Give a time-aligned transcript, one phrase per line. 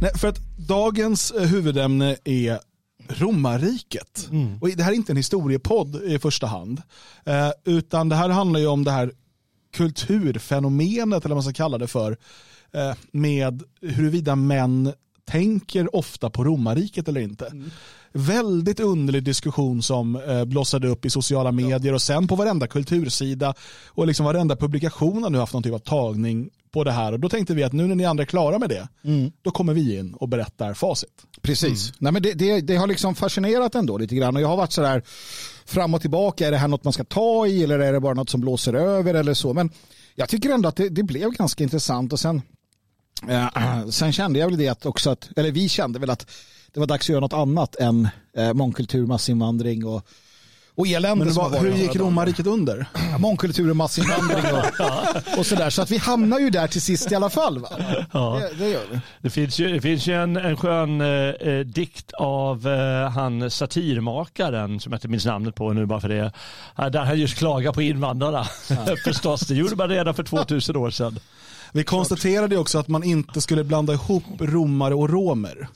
[0.00, 2.58] Nej, för att dagens eh, huvudämne är
[3.08, 4.28] romarriket.
[4.30, 4.58] Mm.
[4.60, 6.82] Och det här är inte en historiepodd i första hand.
[7.24, 9.12] Eh, utan det här handlar ju om det här
[9.76, 12.16] kulturfenomenet, eller vad man ska kalla det för,
[12.72, 14.92] eh, med huruvida män
[15.26, 17.46] tänker ofta på romarriket eller inte.
[17.46, 17.70] Mm.
[18.12, 23.54] Väldigt underlig diskussion som blossade upp i sociala medier och sen på varenda kultursida
[23.86, 27.20] och liksom varenda publikation har nu haft någon typ av tagning på det här och
[27.20, 29.32] då tänkte vi att nu när ni andra är klara med det, Mm.
[29.42, 31.10] då kommer vi in och berättar facit.
[31.42, 31.92] Precis.
[31.98, 34.72] Nej, men det, det, det har liksom fascinerat ändå lite grann och jag har varit
[34.72, 35.02] sådär
[35.64, 36.46] fram och tillbaka.
[36.46, 38.74] Är det här något man ska ta i eller är det bara något som blåser
[38.74, 39.54] över eller så?
[39.54, 39.70] Men
[40.14, 42.42] jag tycker ändå att det, det blev ganska intressant och sen,
[43.28, 46.30] eh, sen kände jag väl det att också att, eller vi kände väl att
[46.72, 50.02] det var dags att göra något annat än eh, mångkultur, massinvandring och,
[50.78, 51.24] och elände.
[51.24, 52.86] Men varit hur gick romarriket under?
[53.12, 55.70] Ja, Mångkultur och massinvandring och, och sådär.
[55.70, 57.58] Så att vi hamnar ju där till sist i alla fall.
[57.58, 57.68] Va?
[58.12, 58.40] Ja.
[58.58, 58.98] Det, det gör vi.
[59.22, 63.50] Det finns ju, det finns ju en, en skön eh, eh, dikt av eh, han
[63.50, 66.32] satirmakaren som jag inte minns namnet på nu bara för det.
[66.78, 68.44] eh, Där han just klagar på invandrarna.
[69.04, 71.18] Förstås, det gjorde man redan för 2000 år sedan.
[71.72, 75.68] Vi konstaterade också att man inte skulle blanda ihop romare och romer.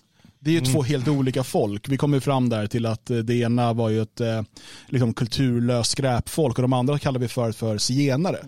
[0.45, 1.89] Det är ju två helt olika folk.
[1.89, 4.43] Vi kom ju fram där till att eh, det ena var ju ett eh,
[4.89, 8.39] liksom kulturlöst skräpfolk och de andra kallar vi för, för zigenare.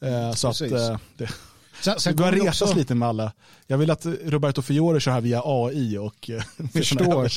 [0.00, 0.72] Eh, Så att Precis.
[0.78, 1.28] eh, det,
[1.82, 3.32] Sen, sen börjar kommer retas också- lite med alla.
[3.66, 6.30] Jag vill att Roberto Fiore kör här via AI och
[6.72, 7.30] Förstår.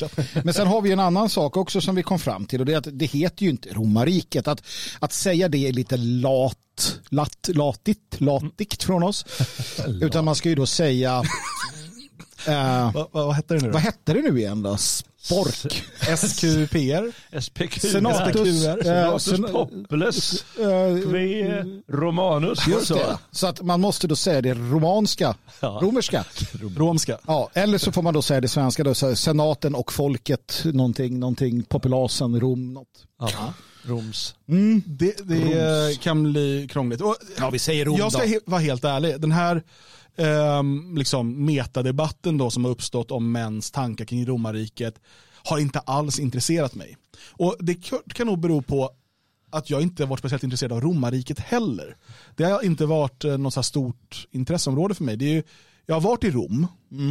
[0.44, 2.72] Men sen har vi en annan sak också som vi kom fram till och det
[2.72, 4.48] är att det heter ju inte romarriket.
[4.48, 4.62] Att,
[4.98, 9.24] att säga det är lite lat, lat, latigt, latigt från oss.
[10.02, 11.22] Utan man ska ju då säga,
[12.48, 13.72] eh, Vad, vad, hette det nu då?
[13.72, 14.76] vad hette det nu igen då?
[14.76, 15.84] Spork.
[16.18, 17.12] SQPR?
[17.40, 17.80] SPQ.
[17.80, 20.44] Senatus, eh, Senatus sen- Populus.
[20.58, 22.66] Eh, Kve Romanus.
[22.68, 22.94] Just Så.
[22.94, 23.18] det.
[23.30, 25.78] Så att man måste då säga det romanska, Ja.
[25.82, 26.24] romerska.
[26.76, 27.18] Romska?
[27.26, 30.62] Ja, eller så får man då säga det svenska, då, så här, senaten och folket,
[30.64, 32.88] någonting, någonting, populasen, Rom, något.
[33.20, 33.52] Ja.
[33.86, 34.34] Roms.
[34.86, 37.00] Det, det kan bli krångligt.
[37.00, 39.20] Och, Ja, vi säger Rom jag ska he- vara helt ärlig.
[39.20, 39.62] Den här
[40.16, 45.00] ehm, liksom metadebatten då som har uppstått om mäns tankar kring romarriket
[45.44, 46.96] har inte alls intresserat mig.
[47.30, 47.74] Och det
[48.14, 48.90] kan nog bero på
[49.50, 51.96] att jag inte varit speciellt intresserad av romarriket heller.
[52.36, 55.16] Det har inte varit eh, något så stort intresseområde för mig.
[55.16, 55.42] Det är ju,
[55.86, 56.66] jag har varit i Rom,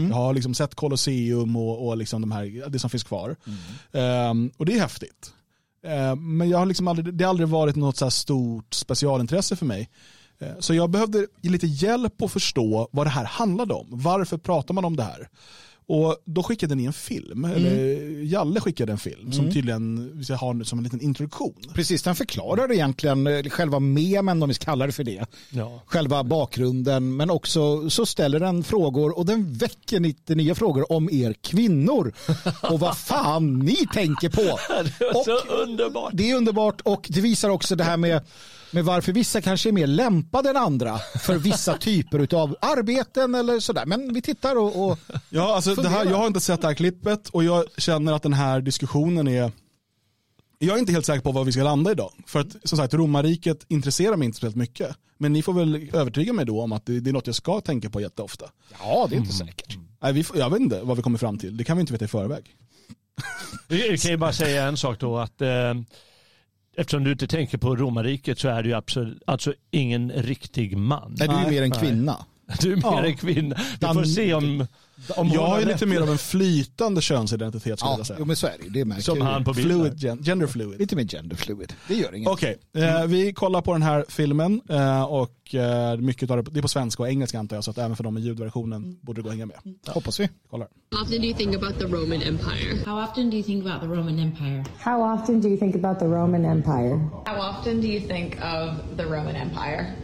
[0.10, 3.36] jag har liksom sett Colosseum och, och liksom de här, det som finns kvar.
[3.92, 5.34] Ehm, och det är häftigt.
[5.84, 9.66] Ehm, men jag har liksom aldrig, det har aldrig varit något så stort specialintresse för
[9.66, 9.90] mig.
[10.40, 13.88] Eh, Så jag behövde lite hjälp att förstå vad det här handlade om.
[13.90, 15.30] Varför pratar man om det här?
[15.88, 20.36] Och då skickade ni en film, eller Jalle skickade en film som tydligen vi ska
[20.36, 21.54] ha som en liten introduktion.
[21.74, 25.26] Precis, den förklarar egentligen eh, själva memen, om vi ska kalla det för det.
[25.50, 25.82] Ja.
[25.86, 31.10] Själva bakgrunden, men också så ställer den frågor och den väcker lite nya frågor om
[31.12, 32.14] er kvinnor
[32.72, 34.42] och vad fan ni tänker på.
[35.00, 36.12] Det Och så underbart.
[36.14, 38.22] det är underbart och det visar också det här med,
[38.74, 43.60] med varför vissa kanske är mer lämpade än andra för vissa typer av arbeten eller
[43.60, 43.86] sådär.
[43.86, 46.74] Men vi tittar och, och Ja, alltså det här, jag har inte sett det här
[46.74, 49.52] klippet och jag känner att den här diskussionen är
[50.60, 52.12] jag är inte helt säker på var vi ska landa idag.
[52.28, 54.96] För att som sagt, romarriket intresserar mig inte speciellt mycket.
[55.18, 57.62] Men ni får väl övertyga mig då om att det, det är något jag ska
[57.62, 58.46] tänka på jätteofta.
[58.80, 59.78] ja, det är inte säkert.
[60.02, 61.58] Nej, vi får, jag vet inte vad vi kommer fram till.
[61.58, 62.56] Det kan vi inte veta i förväg.
[63.68, 65.74] Vi kan ju bara säga en sak då att eh,
[66.78, 71.16] eftersom du inte tänker på romarriket så är du absolut, alltså ingen riktig man.
[71.20, 72.26] Nej, du är mer en kvinna.
[72.62, 73.06] Du är mer Ja.
[73.06, 73.56] en kvinna.
[73.80, 74.68] Vi får se om,
[75.08, 78.18] Jag har är lite mer av en flytande könsidentitet skulle Ja, jag säga.
[78.20, 78.70] jo, men så är det.
[78.70, 79.78] Det märker som jag han på bilden.
[79.80, 80.80] Fluid, gen, gender fluid.
[80.80, 81.74] Lite mer gender fluid.
[81.88, 82.30] Det gör inget.
[82.30, 86.60] Okej, eh, vi kollar på den här filmen eh, och eh, mycket av det, det
[86.60, 89.20] är på svenska och engelska antar jag så att även för dem med ljudversionen borde
[89.22, 89.58] det gå att hänga med.
[89.88, 90.30] Hoppas vi.
[90.50, 90.68] Kollar.
[90.96, 92.84] How often do you think about the Roman Empire?
[92.86, 94.64] How often do you think about the Roman Empire?
[94.80, 97.00] How often do you think about the Roman Empire?
[97.26, 99.96] How often do you think of the Roman Empire?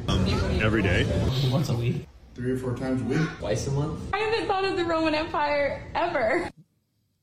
[0.62, 1.06] Every day.
[1.52, 1.96] Once a week.
[2.40, 3.28] Three or four times a week.
[3.40, 4.00] Twice a month.
[4.14, 6.50] I haven't thought of the Roman Empire ever.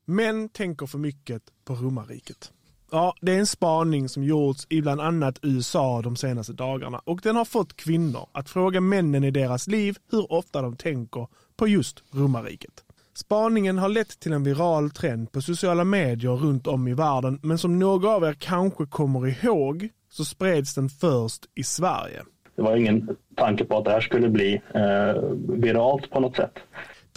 [0.05, 2.53] Män tänker för mycket på romarriket.
[2.91, 7.21] Ja, det är en spaning som gjorts i bland annat USA de senaste dagarna och
[7.23, 11.69] den har fått kvinnor att fråga männen i deras liv hur ofta de tänker på
[11.69, 12.85] just romarriket.
[13.15, 17.59] Spaningen har lett till en viral trend på sociala medier runt om i världen men
[17.59, 22.23] som några av er kanske kommer ihåg så spreds den först i Sverige.
[22.57, 26.59] Det var ingen tanke på att det här skulle bli eh, viralt på något sätt.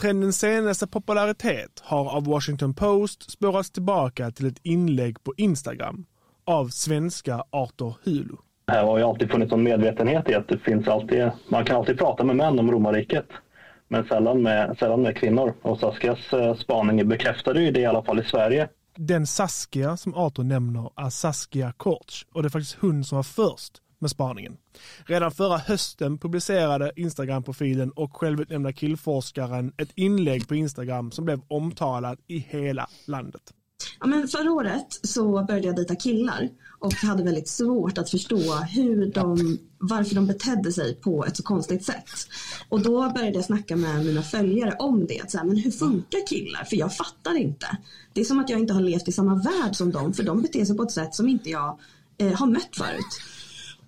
[0.01, 6.05] Trendens senaste popularitet har av Washington Post spårats tillbaka till ett inlägg på Instagram
[6.45, 8.35] av svenska Arthur Hulu.
[8.65, 11.75] Det här har ju alltid funnits en medvetenhet i att det finns alltid, man kan
[11.75, 13.25] alltid prata med män om romarriket.
[13.87, 15.53] men sällan med, sällan med kvinnor.
[15.61, 18.69] Och Saskias eh, spaning bekräftade ju det i alla fall i Sverige.
[18.95, 23.23] Den Saskia som Arthur nämner är Saskia Korch och det är faktiskt hon som var
[23.23, 24.57] först med spaningen.
[25.05, 32.19] Redan förra hösten publicerade Instagram-profilen och självutnämnda killforskaren ett inlägg på Instagram som blev omtalat
[32.27, 33.53] i hela landet.
[33.99, 36.49] Ja, men förra året så började jag dejta killar
[36.79, 41.43] och hade väldigt svårt att förstå hur de, varför de betedde sig på ett så
[41.43, 42.09] konstigt sätt.
[42.69, 45.31] Och då började jag snacka med mina följare om det.
[45.31, 46.63] Så här, men hur funkar killar?
[46.63, 47.77] För jag fattar inte.
[48.13, 50.41] Det är som att jag inte har levt i samma värld som dem för de
[50.41, 51.79] beter sig på ett sätt som inte jag
[52.17, 53.21] eh, har mött förut.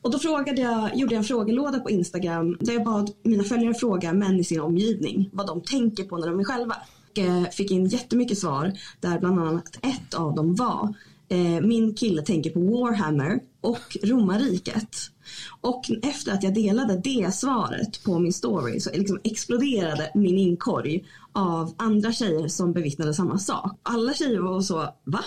[0.01, 3.73] Och då frågade jag, gjorde jag en frågelåda på Instagram där jag bad mina följare
[3.73, 6.75] fråga män i sin omgivning vad de tänker på när de är själva.
[7.11, 10.93] Och eh, fick in jättemycket svar där bland annat ett av dem var
[11.29, 14.95] eh, min kille tänker på Warhammer och romarriket.
[15.61, 21.05] Och efter att jag delade det svaret på min story så liksom exploderade min inkorg
[21.33, 23.79] av andra tjejer som bevittnade samma sak.
[23.83, 25.23] Alla tjejer var så, va?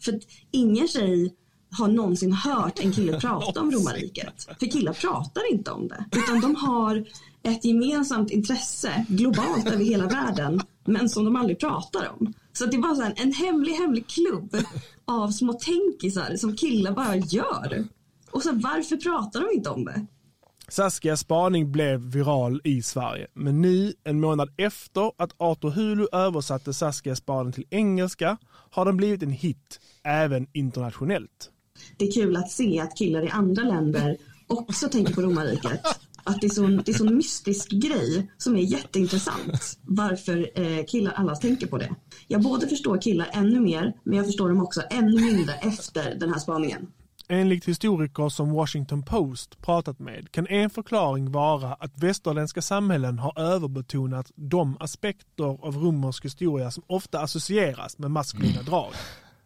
[0.00, 1.34] För ingen tjej
[1.78, 4.48] har någonsin hört en kille prata om romarriket.
[4.58, 6.04] För killar pratar inte om det.
[6.12, 7.04] Utan de har
[7.42, 10.60] ett gemensamt intresse globalt över hela världen.
[10.84, 12.34] Men som de aldrig pratar om.
[12.52, 14.56] Så det var så en hemlig, hemlig klubb
[15.04, 17.84] av små tänkisar som killar bara gör.
[18.30, 20.06] Och så varför pratar de inte om det?
[20.68, 26.74] Saskias spaning blev viral i Sverige, men nu, en månad efter att Arthur Hulu översatte
[26.74, 28.36] Saskias spaning till engelska,
[28.70, 31.50] har den blivit en hit, även internationellt.
[31.96, 34.16] Det är kul att se att killar i andra länder
[34.46, 35.80] också tänker på romarriket.
[36.24, 39.78] Att det är sån, det är sån mystisk grej som är jätteintressant.
[39.82, 41.94] Varför eh, killar alla tänker på det.
[42.26, 46.32] Jag både förstår killar ännu mer, men jag förstår dem också ännu mindre efter den
[46.32, 46.86] här spaningen.
[47.28, 53.38] Enligt historiker som Washington Post pratat med kan en förklaring vara att västerländska samhällen har
[53.38, 58.92] överbetonat de aspekter av romersk historia som ofta associeras med maskulina drag.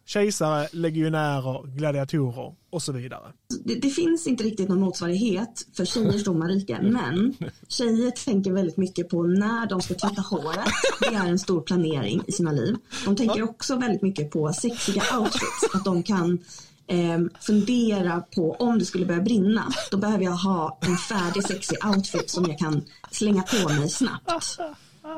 [0.09, 3.31] Kejsare, legionärer, gladiatorer och så vidare.
[3.65, 7.35] Det, det finns inte riktigt någon motsvarighet för tjejers romarrike, men
[7.67, 10.69] tjejer tänker väldigt mycket på när de ska tvätta håret.
[10.99, 12.75] Det är en stor planering i sina liv.
[13.05, 16.39] De tänker också väldigt mycket på sexiga outfits, att de kan
[16.87, 21.77] eh, fundera på om det skulle börja brinna, då behöver jag ha en färdig sexig
[21.85, 22.81] outfit som jag kan
[23.11, 24.59] slänga på mig snabbt.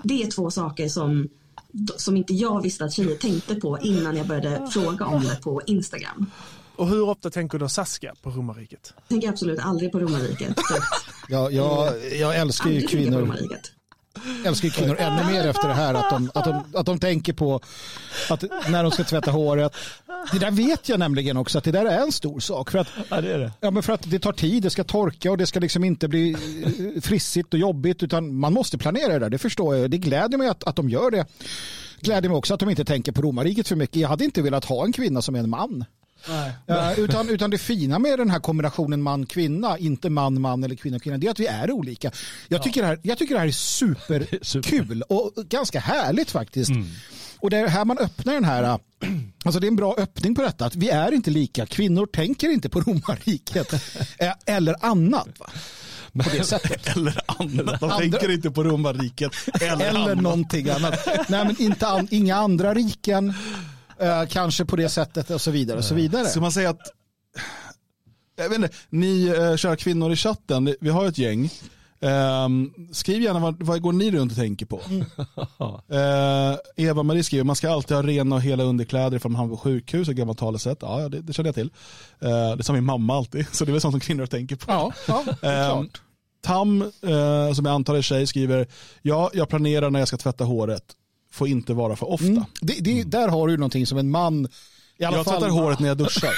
[0.04, 1.30] Det är två saker som,
[1.98, 5.62] som inte jag visste att tjejer tänkte på innan jag började fråga om det på
[5.66, 6.32] Instagram.
[6.76, 8.94] Och hur ofta tänker då Saskia på romarriket?
[8.96, 10.56] Jag tänker absolut aldrig på romarriket.
[11.30, 13.38] Ja, jag, jag älskar ju Aldrig kvinnor.
[14.46, 15.94] Älskar kvinnor ännu mer efter det här.
[15.94, 17.62] Att de, att, de, att de tänker på
[18.30, 19.76] att när de ska tvätta håret.
[20.32, 22.72] Det där vet jag nämligen också att det där är en stor sak.
[22.72, 23.52] För att, Ja, det det.
[23.60, 26.08] ja, men för att det tar tid, det ska torka och det ska liksom inte
[26.08, 26.32] bli
[26.96, 28.04] eh, frissigt och jobbigt.
[28.04, 29.92] Utan man måste planera det där, det förstår jag.
[29.92, 31.26] Det gläder mig att, att de gör det.
[32.00, 33.96] Gläder mig också att de inte tänker på romarriket för mycket.
[33.96, 35.86] Jag hade inte velat ha en kvinna som är en man.
[36.66, 41.28] Ja, utan, utan det fina med den här kombinationen man-kvinna, inte man-man eller kvinna-kvinna, det
[41.28, 42.12] är att vi är olika.
[42.48, 46.72] Jag tycker, det, här, jag tycker det här är superkul och ganska härligt faktiskt.
[47.40, 48.80] Och det är här man öppnar den här,
[49.46, 51.66] alltså det är en bra öppning på detta, att vi är inte lika.
[51.66, 53.74] Kvinnor tänker inte på romarriket
[54.20, 55.28] eh, eller annat.
[55.40, 55.50] Va?
[56.14, 56.88] På det sättet.
[56.96, 57.80] Eller annat.
[57.80, 59.32] De Andra- tänker inte på romarriket.
[59.62, 60.22] Eller, Eller annat.
[60.22, 61.08] någonting annat.
[61.30, 63.34] Nej, men inte an, inga andra riken,
[64.02, 65.78] eh, kanske på det sättet och så vidare.
[65.78, 66.26] Och så vidare.
[66.26, 66.92] Ska man säga att,
[68.36, 71.50] jag vet inte, ni uh, kära kvinnor i chatten, vi har ett gäng.
[72.04, 74.82] Ehm, skriv gärna vad, vad går ni runt och tänker på.
[75.92, 79.62] Eh, Eva-Marie skriver, man ska alltid ha rena och hela underkläder ifall man hamnar på
[79.62, 80.78] sjukhus, ett gammalt talesätt.
[80.82, 81.72] Ja, det, det känner jag till.
[82.20, 84.72] Eh, det sa min mamma alltid, så det är väl sånt som kvinnor tänker på.
[84.72, 86.02] Ja, ja det är Ehm, klart.
[86.42, 88.68] Tam, eh, som jag antar är tjej, skriver,
[89.02, 90.84] ja, jag planerar när jag ska tvätta håret.
[91.32, 92.28] Får inte vara för ofta.
[92.28, 92.44] Mm.
[92.62, 94.48] Det, det, där har du någonting som en man
[94.98, 96.34] i alla Jag fall, tvättar håret när jag duschar.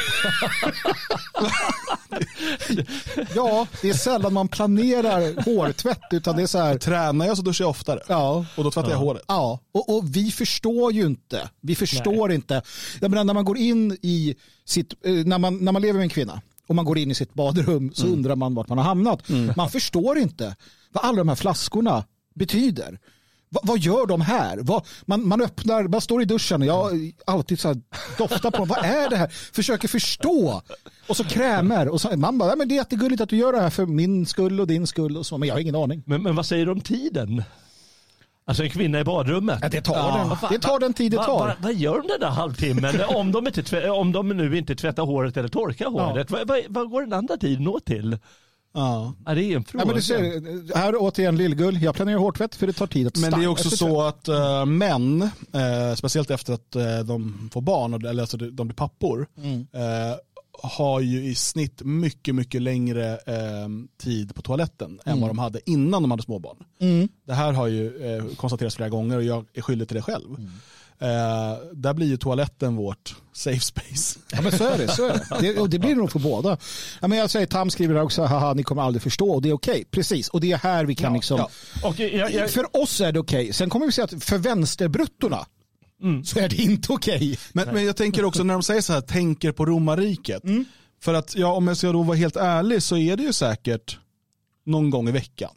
[3.35, 6.77] Ja, det är sällan man planerar hårtvätt utan det är så här.
[6.77, 7.99] Tränar jag så duschar jag oftare.
[8.07, 9.21] Ja, Och då tvättar jag håret.
[9.27, 9.59] ja.
[9.73, 11.49] Och, och vi förstår ju inte.
[11.61, 12.61] Vi förstår inte.
[13.01, 14.35] Jag menar, när man går in i
[14.65, 17.15] sitt, eh, när man, när man lever med en kvinna och man går in i
[17.15, 18.13] sitt badrum så Mm.
[18.17, 19.23] undrar man vart man har hamnat.
[19.55, 20.55] Man förstår inte
[20.91, 22.03] vad alla de här flaskorna
[22.35, 22.99] betyder.
[23.53, 24.57] Va, vad gör de här?
[24.61, 27.77] Vad, man, man öppnar, man står i duschen och jag alltid så här
[28.17, 28.67] doftar på dem.
[28.67, 29.27] Vad är det här?
[29.53, 30.61] Försöker förstå.
[31.07, 31.87] Och så krämer.
[31.87, 33.85] Och så, man bara, "Ja, men det är jättegulligt att du gör det här för
[33.85, 35.17] min skull och din skull.
[35.17, 36.03] Och så, men jag har ingen aning.
[36.05, 37.43] Men, men vad säger du om tiden?
[38.45, 39.59] Alltså en kvinna i badrummet.
[39.61, 40.37] Ja, det tar Ja.
[40.41, 40.49] den.
[40.51, 41.47] Det tar den tid det Va- tar.
[41.47, 44.75] va- Vad gör de den där halvtimmen om de, inte tvä- om de nu inte
[44.75, 46.31] tvättar håret eller torkar håret?
[46.31, 48.17] Vad, vad, vad går den andra tiden åt till?
[48.73, 49.13] Ja.
[49.25, 49.81] Ja, det är en fråga.
[49.81, 53.17] Ja, men du ser, här återigen Lillgull, jag planerar hårtvätt för det tar tid att
[53.17, 55.21] Men det är också så att eh, män,
[55.53, 59.65] eh, speciellt efter att eh, de får barn, eller alltså de blir pappor, Mm.
[60.63, 63.67] har ju i snitt mycket, mycket längre eh,
[64.03, 65.21] tid på toaletten än Mm.
[65.21, 66.57] vad de hade innan de hade småbarn.
[66.81, 67.07] Mm.
[67.27, 70.37] Det här har ju eh, konstaterats flera gånger och jag är skyldig till det själv.
[71.03, 74.19] Eh, där blir ju toaletten vårt safe space.
[74.31, 74.87] Ja men så är det.
[74.87, 75.53] Så är det.
[75.53, 76.57] det, och det blir det nog för båda.
[77.01, 79.53] Ja, men jag säger, Tam skriver också, haha ni kommer aldrig förstå och det är
[79.53, 79.85] okej.
[79.91, 81.37] Precis, och det är här vi kan liksom...
[81.37, 81.49] ja.
[81.89, 83.53] Och jag, jag, För oss är det okej.
[83.53, 85.45] Sen kommer vi säga att för vänsterbruttorna
[86.01, 86.23] Mm.
[86.23, 87.39] så är det inte okej.
[87.53, 90.43] Men, men jag tänker också när de säger så här, tänker på romarriket.
[90.43, 90.65] Mm.
[91.01, 93.99] För att ja, om jag ska då vara helt ärlig så är det ju säkert
[94.65, 95.51] någon gång i veckan.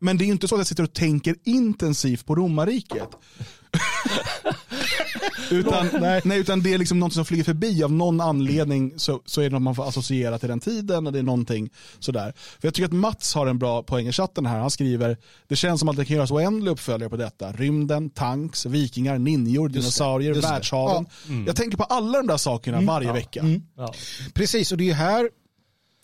[0.00, 3.08] Men det är ju inte så att jag sitter och tänker intensivt på romarriket.
[5.50, 5.88] utan,
[6.24, 6.40] nej.
[6.40, 9.50] utan det är liksom något som flyger förbi av någon anledning så, så är det
[9.50, 12.32] något man får associera till den tiden och det är någonting sådär.
[12.36, 14.58] För jag tycker att Mats har en bra poäng i chatten här.
[14.58, 15.16] Han skriver,
[15.48, 17.52] det känns som att det kan göras oändliga uppföljare på detta.
[17.52, 20.48] Rymden, tanks, vikingar, ninjor, dinosaurier, just det.
[20.48, 21.06] världshaven.
[21.46, 23.44] Jag tänker på alla de där sakerna varje vecka.
[23.76, 23.94] ja.
[24.34, 25.30] Precis, och det är här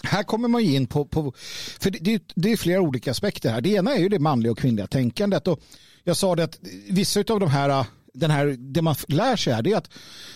[0.03, 1.33] här kommer man ju in på, på
[1.81, 3.61] för det, det, det är flera olika aspekter här.
[3.61, 5.49] Det ena är ju det manliga och kvinnliga tänkandet.
[5.49, 5.61] Och
[6.05, 6.59] jag sa det att
[6.89, 7.85] vissa av de här,
[8.17, 9.91] den här, det man lär sig här, det är att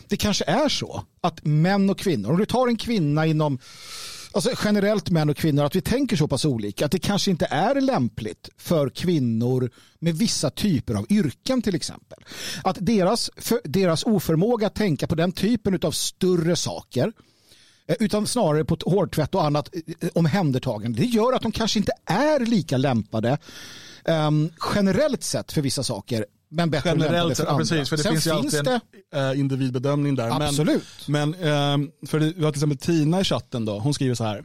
[0.08, 3.58] det kanske är så att män och kvinnor, om du tar en kvinna inom
[4.32, 6.84] Alltså generellt män och kvinnor, att vi tänker så pass olika.
[6.84, 12.18] Att det kanske inte är lämpligt för kvinnor med vissa typer av yrken till exempel.
[12.64, 17.12] Att deras, för, deras oförmåga att tänka på den typen av större saker
[17.88, 19.70] eh, utan snarare på hårtvätt och annat
[20.00, 21.00] eh, omhändertagande.
[21.00, 23.38] Det gör att de kanske inte är lika lämpade
[24.04, 26.26] um, generellt sett för vissa saker.
[26.50, 27.88] Men bättre Generellt för sett, ja, precis.
[27.88, 28.80] För det Sen finns ju alltid det,
[29.12, 30.42] en äh, individbedömning där.
[30.42, 30.84] Absolut.
[31.08, 34.14] Men, men äh, för det, vi har till exempel Tina i chatten då, hon skriver
[34.14, 34.44] så här.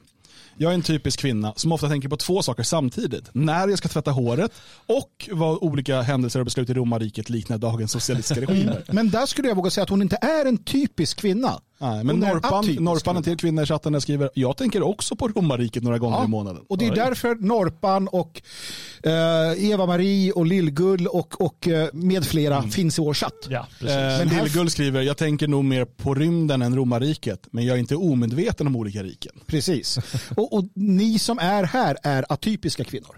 [0.57, 3.29] Jag är en typisk kvinna som ofta tänker på två saker samtidigt.
[3.33, 4.51] När jag ska tvätta håret
[4.85, 8.83] och vad olika händelser och beslut i romarriket liknar dagens socialistiska regimer.
[8.91, 11.61] men där skulle jag våga säga att hon inte är en typisk kvinna.
[11.77, 15.97] Nej, men Norpan, Norpan till kvinna i chatten skriver, jag tänker också på romarriket några
[15.97, 16.63] gånger i månaden.
[16.69, 18.41] Och det är därför Norpan och
[19.03, 23.47] eh, Eva-Marie och Lillgull och, och eh, med flera finns i vår chatt.
[23.49, 23.95] ja, precis.
[23.95, 27.79] Eh, Men Lillgull skriver, jag tänker nog mer på rymden än romarriket, men jag är
[27.79, 29.31] inte omedveten om olika riken.
[29.45, 29.97] Precis.
[30.35, 33.15] Och, och ni som är här är atypiska kvinnor.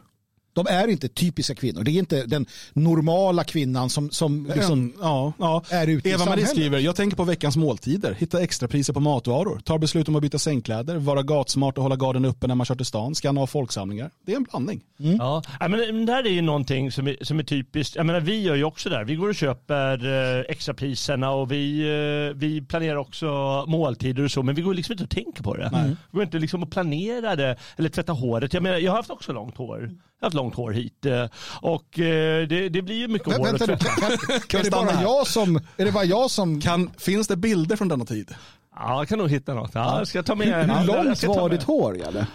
[0.57, 1.83] De är inte typiska kvinnor.
[1.83, 5.63] Det är inte den normala kvinnan som, som liksom ja, ja.
[5.69, 6.49] är ute i Eva-Marie samhället.
[6.49, 10.39] skriver, jag tänker på veckans måltider, hitta extrapriser på matvaror, tar beslut om att byta
[10.39, 14.11] sängkläder, vara gatsmart och hålla garden uppe när man kör till stan, skanna av folksamlingar.
[14.25, 14.81] Det är en blandning.
[14.97, 17.95] Ja, ja, men men där är ju någonting som är, som är typiskt.
[17.95, 19.03] Jag menar, vi gör ju också där.
[19.03, 23.27] Vi går och köper eh, extrapriserna och vi, eh, vi planerar också
[23.67, 25.95] måltider och så, men vi går liksom inte och tänker på det.
[26.11, 28.53] Vi går inte liksom och planerar det eller tvätta håret.
[28.53, 29.91] Jag menar, jag har haft också långt hår.
[30.21, 31.25] Haft långt hår hit eh,
[31.61, 33.85] och eh, det, det blir ju mycket hår att vänta tvätta.
[33.85, 36.61] kan, kan, är, det bara jag som, är det bara jag som...
[36.61, 38.35] Kan, finns det bilder från denna tid?
[38.75, 39.71] Ja, jag kan nog hitta något.
[39.73, 40.47] Ja, jag ska ta med.
[40.47, 42.07] Hur, hur långt var ditt hår?
[42.07, 42.25] Eller?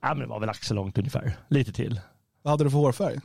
[0.00, 1.36] Ja, men det var väl axellångt ungefär.
[1.48, 2.00] Lite till.
[2.42, 3.20] Vad hade du för hårfärg?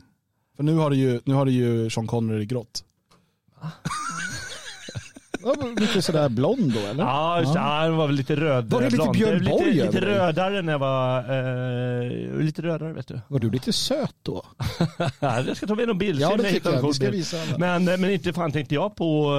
[0.56, 2.84] För nu har du ju, nu har du ju Sean Connery i grått.
[5.60, 7.04] Ja, Lite sådär blond då eller?
[7.04, 7.82] Ja, ja.
[7.84, 8.70] den var väl lite röd.
[8.70, 9.10] Var det lite.
[9.12, 10.00] Björn lite, Borg lite dig?
[10.00, 11.18] rödare när jag var...
[11.18, 13.20] Eh, lite rödare vet du.
[13.28, 14.44] Var du lite söt då?
[15.20, 16.20] Ja, jag ska ta med någon bild.
[16.20, 16.86] Ja, det tycker jag.
[16.86, 17.58] Vi ska visa alla.
[17.58, 19.34] Men, eh, men inte fan tänkte jag på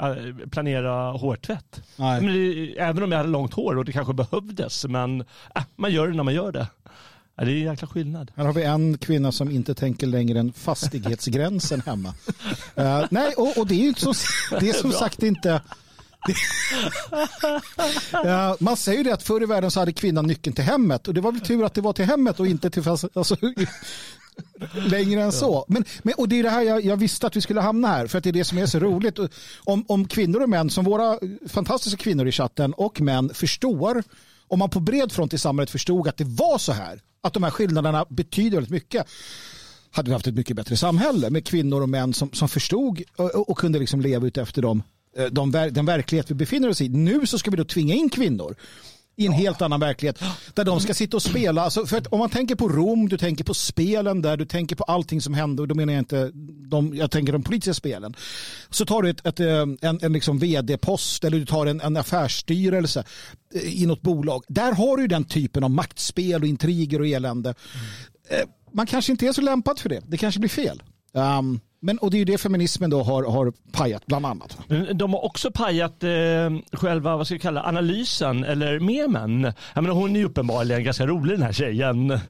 [0.00, 1.82] äh, planera hårtvätt.
[1.96, 2.20] Nej.
[2.20, 4.84] Men även om jag hade långt hår och det kanske behövdes.
[4.84, 5.20] Men
[5.54, 6.66] äh, man gör det när man gör det.
[7.38, 8.30] Ja, det är en jäkla skillnad.
[8.36, 12.14] Här har vi en kvinna som inte tänker längre än fastighetsgränsen hemma.
[12.74, 14.14] Eh, nej, och, och det är ju inte så,
[14.60, 15.62] det är som sagt inte...
[18.12, 21.08] Ja, man säger ju det att förr i världen så hade kvinnan nyckeln till hemmet
[21.08, 23.36] och det var väl tur att det var till hemmet och inte till fast, alltså,
[24.90, 25.64] längre än så.
[25.68, 28.06] Men, men, och det är det här jag, jag visste att vi skulle hamna här
[28.06, 29.18] för att det är det som är så roligt.
[29.64, 31.18] Om, om kvinnor och män, som våra
[31.48, 34.02] fantastiska kvinnor i chatten och män förstår,
[34.48, 37.42] om man på bred front i samhället förstod att det var så här, att de
[37.42, 39.06] här skillnaderna betyder väldigt mycket,
[39.90, 43.50] hade vi haft ett mycket bättre samhälle med kvinnor och män som, som förstod och,
[43.50, 44.82] och kunde liksom leva ut efter dem,
[45.16, 46.88] eh, de, den verklighet vi befinner oss i.
[46.88, 48.56] Nu så ska vi då tvinga in kvinnor
[49.18, 50.22] i en helt annan verklighet
[50.54, 51.62] där de ska sitta och spela.
[51.62, 54.76] Alltså för att om man tänker på Rom, du tänker på spelen där, du tänker
[54.76, 56.30] på allting som hände och då menar jag inte
[56.68, 58.14] de, jag tänker de politiska spelen.
[58.70, 59.46] Så tar du ett, ett, eh,
[59.80, 63.04] en, en liksom vd-post eller du tar en, en affärsstyrelse
[63.54, 64.44] eh, i något bolag.
[64.48, 67.54] Där har du den typen av maktspel och intriger och elände.
[68.30, 70.02] Eh, Man kanske inte är så lämpad för det.
[70.06, 70.82] Det kanske blir fel.
[71.12, 74.58] Um, men, och det är ju det feminismen då har, har pajat bland annat.
[74.94, 76.10] De har också pajat eh,
[76.72, 79.52] själva vad ska jag kalla, analysen eller memen.
[79.74, 82.20] Jag menar, hon är ju uppenbarligen ganska rolig den här tjejen.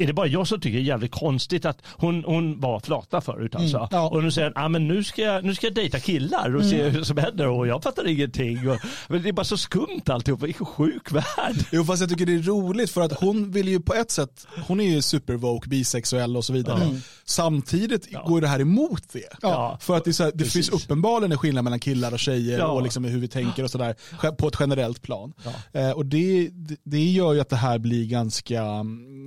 [0.00, 3.20] Är det bara jag som tycker det är jävligt konstigt att hon, hon var flata
[3.20, 3.76] förut alltså.
[3.76, 4.08] Mm, ja.
[4.08, 6.64] Och nu säger hon, ah, men nu ska, jag, nu ska jag dejta killar och
[6.64, 8.70] se vad som händer och jag fattar ingenting.
[8.70, 11.56] Och, men det är bara så skumt alltihop, vilken sjuk värld.
[11.72, 14.46] Jo fast jag tycker det är roligt för att hon vill ju på ett sätt,
[14.66, 17.00] hon är ju supervoke, bisexuell och så vidare.
[17.24, 19.22] Samtidigt går det här emot det.
[19.42, 19.78] Ja.
[19.80, 20.52] För att det, är så här, det Precis.
[20.70, 22.66] finns uppenbarligen en skillnad mellan killar och tjejer Ja.
[22.66, 23.94] och liksom hur vi tänker och sådär
[24.32, 25.32] på ett generellt plan.
[25.72, 28.62] Eh, och det, det- det gör ju att det här blir ganska,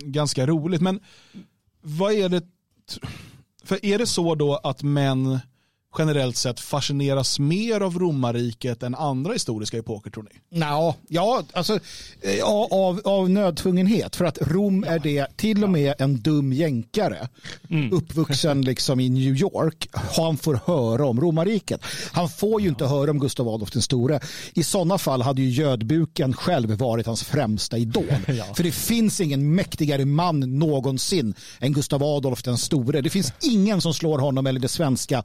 [0.03, 0.81] ganska roligt.
[0.81, 0.99] Men
[1.81, 2.43] vad är det,
[3.63, 5.39] för är det så då att män
[5.97, 10.59] generellt sett fascineras mer av romarriket än andra historiska epoker tror ni?
[10.59, 11.79] Nå, ja, alltså
[12.39, 14.15] ja, av, av nödtvungenhet.
[14.15, 17.27] För att Rom är det, till och med en dum jänkare,
[17.91, 21.81] uppvuxen liksom i New York, han får höra om romarriket.
[22.11, 24.19] Han får ju inte höra om Gustav Adolf den store.
[24.53, 28.05] I sådana fall hade ju gödbuken själv varit hans främsta idol.
[28.55, 33.01] För det finns ingen mäktigare man någonsin än Gustav Adolf den store.
[33.01, 35.23] Det finns ingen som slår honom eller det svenska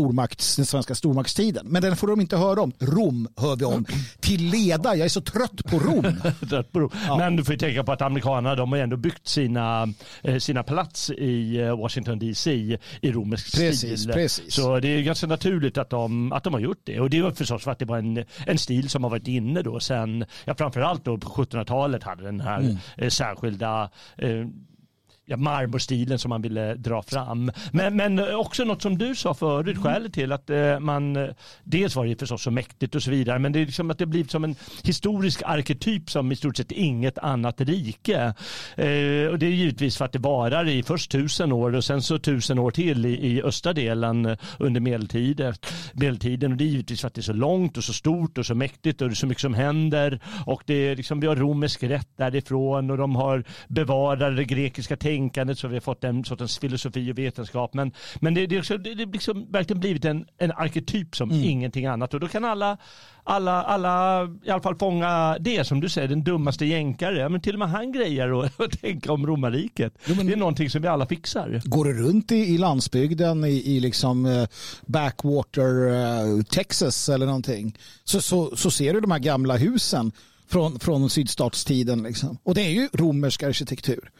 [0.00, 1.66] stormakts, den svenska stormaktstiden.
[1.68, 2.72] Men den får de inte höra om.
[2.78, 3.84] Rom hör vi om.
[4.20, 6.04] Till leda, jag är så trött på Rom.
[6.48, 6.90] Trött på Rom.
[7.18, 9.88] Men du får ju tänka på att amerikanerna de har ändå byggt sina,
[10.22, 12.52] eh, sina plats i eh, Washington DC
[13.00, 14.12] i romersk Precis, stil.
[14.12, 14.54] precis.
[14.54, 17.00] Så det är ganska naturligt att de, att de har gjort det.
[17.00, 19.62] Och det är förstås för att det var en, en stil som har varit inne
[19.62, 22.76] då sen, ja framförallt då på 1700-talet hade den här Mm.
[22.96, 23.90] eh, särskilda
[25.30, 27.52] ja, marmorstilen som man ville dra fram.
[27.72, 29.82] Men, men också något som du sa förut, Mm.
[29.82, 31.28] skälet till att eh, man, eh,
[31.64, 34.06] dels var det förstås så mäktigt och så vidare, men det är liksom att det
[34.06, 38.34] blivit som en historisk arketyp som i stort sett inget annat rike.
[38.76, 42.02] Eh, och det är givetvis för att det varar i först tusen år och sen
[42.02, 45.54] så tusen år till i, i östra delen under medeltiden.
[45.92, 46.52] medeltiden.
[46.52, 48.54] Och det är givetvis för att det är så långt och så stort och så
[48.54, 50.20] mäktigt och det är så mycket som händer.
[50.46, 54.96] Och det är liksom, vi har romersk rätt därifrån och de har bevarat det grekiska
[54.96, 55.19] tänkandet
[55.56, 57.74] så vi har fått en sortens filosofi och vetenskap.
[57.74, 61.86] Men, men det, det, också, det, det liksom verkligen blivit en, en arketyp som ingenting
[61.86, 62.14] annat.
[62.14, 62.78] Och då kan alla,
[63.24, 67.18] alla, alla i alla fall fånga det som du säger, den dummaste jänkare.
[67.18, 69.94] Ja, Men till och med han grejer och, och tänka om romarriket.
[70.04, 71.62] Det är någonting som vi alla fixar.
[71.64, 74.46] Går du runt i, i landsbygden i, i liksom eh,
[74.86, 80.12] backwater eh, Texas eller någonting så, så, så ser du de här gamla husen
[80.50, 82.02] från, från sydstatstiden.
[82.02, 82.38] Liksom.
[82.42, 84.10] Och det är ju romersk arkitektur.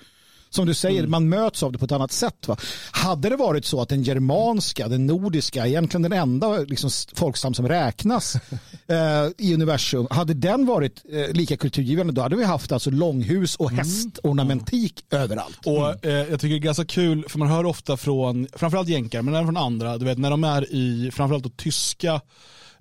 [0.50, 2.48] Som du säger, man möts av det på ett annat sätt.
[2.48, 2.56] Va?
[2.90, 7.68] Hade det varit så att den germanska, den nordiska, egentligen den enda liksom, folkstam som
[7.68, 8.34] räknas
[8.86, 13.56] eh, i universum, hade den varit eh, lika kulturgivande då hade vi haft alltså långhus
[13.56, 15.66] och hästornamentik överallt.
[15.66, 19.22] Och eh, jag tycker det är ganska kul, för man hör ofta från, framförallt jänkar,
[19.22, 22.20] men även från andra, du vet när de är i framförallt då tyska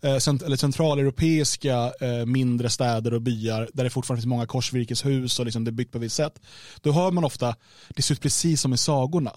[0.01, 5.39] Eh, cent- eller centraleuropeiska eh, mindre städer och byar där det fortfarande finns många korsvirkeshus
[5.39, 6.41] och liksom det är byggt på ett visst sätt.
[6.81, 7.55] Då hör man ofta,
[7.89, 9.31] det ser ut precis som i sagorna.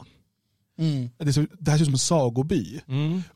[1.19, 2.81] Det, ser, det här ser ut som en sagoby.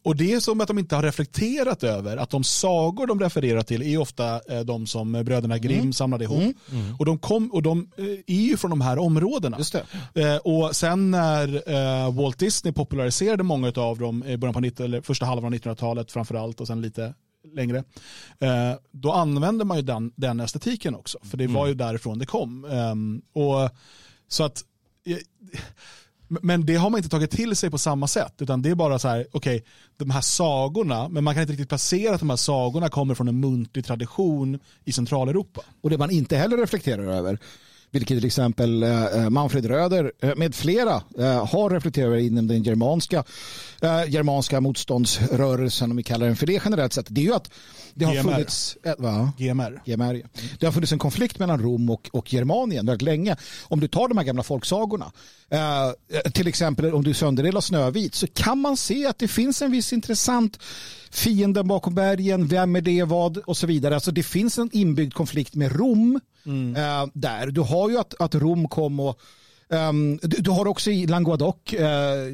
[0.02, 3.62] Och det är som att de inte har reflekterat över att de sagor de refererar
[3.62, 6.54] till är ofta eh, de som bröderna Grimm samlade ihop.
[6.98, 9.58] Och, de kom, och de eh, är ju från de här områdena.
[9.58, 9.76] Just
[10.14, 10.22] det.
[10.22, 14.84] Eh, och sen när eh, Walt Disney populariserade många av dem i början på 90,
[14.84, 17.14] eller första halvan av 1900-talet framförallt och sen lite
[17.54, 17.84] längre,
[18.38, 21.18] eh, då använde man ju den, den estetiken också.
[21.22, 22.64] För det var ju därifrån det kom.
[22.64, 23.70] Ehm, och
[24.28, 24.64] så att
[25.06, 25.16] eh,
[26.28, 28.34] men det har man inte tagit till sig på samma sätt.
[28.38, 29.64] Utan det är bara så här, okej,
[29.96, 33.28] de här sagorna, men man kan inte riktigt placera att de här sagorna kommer från
[33.28, 35.60] en muntlig tradition i Centraleuropa.
[35.80, 37.38] Och det man inte heller reflekterar över,
[37.90, 42.62] vilket till exempel eh, Manfred Röder eh, med flera eh, har reflekterat över inom den
[42.62, 43.24] germanska,
[43.82, 47.50] eh, germanska motståndsrörelsen, om vi kallar den för det generellt sett, det är ju att
[47.94, 48.32] det har GMR.
[48.32, 48.76] funnits...
[48.82, 49.32] Eh, va?
[49.38, 49.82] GMR.
[49.84, 50.40] GMR, ja.
[50.58, 53.36] Det har funnits en konflikt mellan Rom och, och Germanien väldigt länge.
[53.62, 55.12] Om du tar de här gamla folksagorna,
[55.48, 59.70] eh, till exempel om du sönderdelar Snövit, så kan man se att det finns en
[59.70, 60.58] viss intressant
[61.10, 63.94] fienden bakom bergen, vem är det, vad och så vidare.
[63.94, 67.46] Alltså det finns en inbyggd konflikt med Rom eh, där.
[67.46, 69.20] Du har ju att, att Rom kom och
[69.68, 72.32] Um, du, du har också i Languedoc eh,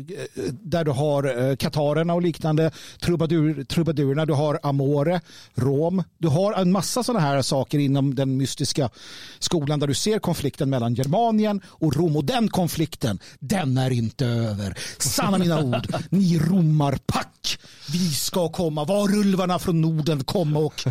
[0.51, 2.71] där du har eh, katarerna och liknande,
[3.01, 5.21] trubadur, trubadurerna, du har Amore,
[5.55, 6.03] Rom.
[6.19, 8.91] Du har en massa sådana här saker inom den mystiska
[9.39, 12.17] skolan där du ser konflikten mellan Germanien och Rom.
[12.17, 14.79] Och den konflikten, den är inte över.
[14.99, 17.59] Sanna mina ord, ni romarpack.
[17.93, 20.85] Vi ska komma, varulvarna från Norden komma och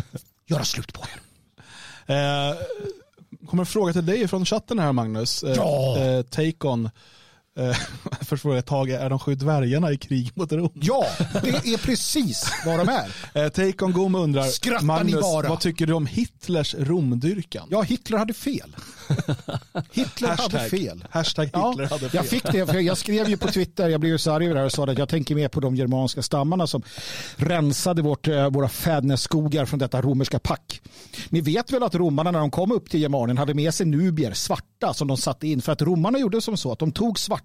[0.46, 1.20] göra slut på er.
[2.06, 2.56] Eh,
[3.46, 5.42] kommer en fråga till dig från chatten här Magnus.
[5.42, 5.98] Eh, Ja.
[5.98, 6.90] eh, take on.
[8.20, 10.70] Först frågar jag Tage, är de sju dvärgarna i krig mot Rom?
[10.74, 11.06] Ja,
[11.42, 13.02] det är precis vad de är.
[13.42, 17.68] Eh, Take on Goom undrar, Skrattar ni Magnus, vad tycker du om Hitlers Romdyrkan?
[17.70, 18.76] Ja, Hitler hade fel.
[19.92, 21.04] Hitler hade fel.
[21.10, 22.10] Hashtag Ja, Hitler hade fel.
[22.12, 24.54] jag fick det, för jag skrev ju på Twitter, jag blev ju så arg över
[24.54, 26.82] det här och sa att jag tänker mer på de germanska stammarna som
[27.36, 30.80] rensade vårt, eh, våra fädernesskogar från detta romerska pack.
[31.28, 34.32] Ni vet väl att romarna när de kom upp till Germanien hade med sig nubier,
[34.32, 35.62] svarta, som de satte in.
[35.62, 37.41] För att romarna gjorde som så att de tog svarta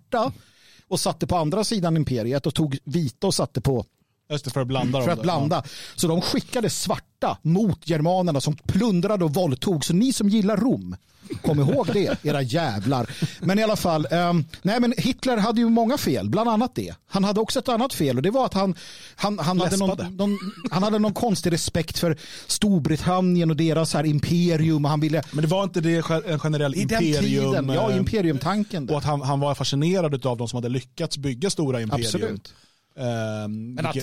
[0.87, 3.85] och satte på andra sidan imperiet och tog vita och satte på
[4.29, 5.63] Just det, för att blanda för att blanda.
[5.95, 9.85] Så de skickade svarta mot germanerna som plundrade och våldtog.
[9.85, 10.95] Så ni som gillar Rom,
[11.41, 13.09] kom ihåg det, era jävlar.
[13.41, 16.95] Men i alla fall, ehm, nej men Hitler hade ju många fel, bland annat det.
[17.07, 18.75] Han hade också ett annat fel och det var att han,
[19.15, 20.37] han, han, hade, någon, någon,
[20.71, 24.85] han hade någon konstig respekt för Storbritannien och deras här imperium.
[24.85, 27.23] Och han ville, Men det var inte det en generell i imperium?
[27.23, 28.89] tiden, ja eh, imperiumtanken.
[28.89, 32.05] Och att han, han var fascinerad av de som hade lyckats bygga stora imperium.
[32.05, 32.53] Absolut.
[32.97, 33.97] Ehm, Men att,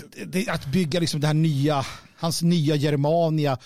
[0.49, 3.59] att bygga liksom det här nya, hans nya Germania,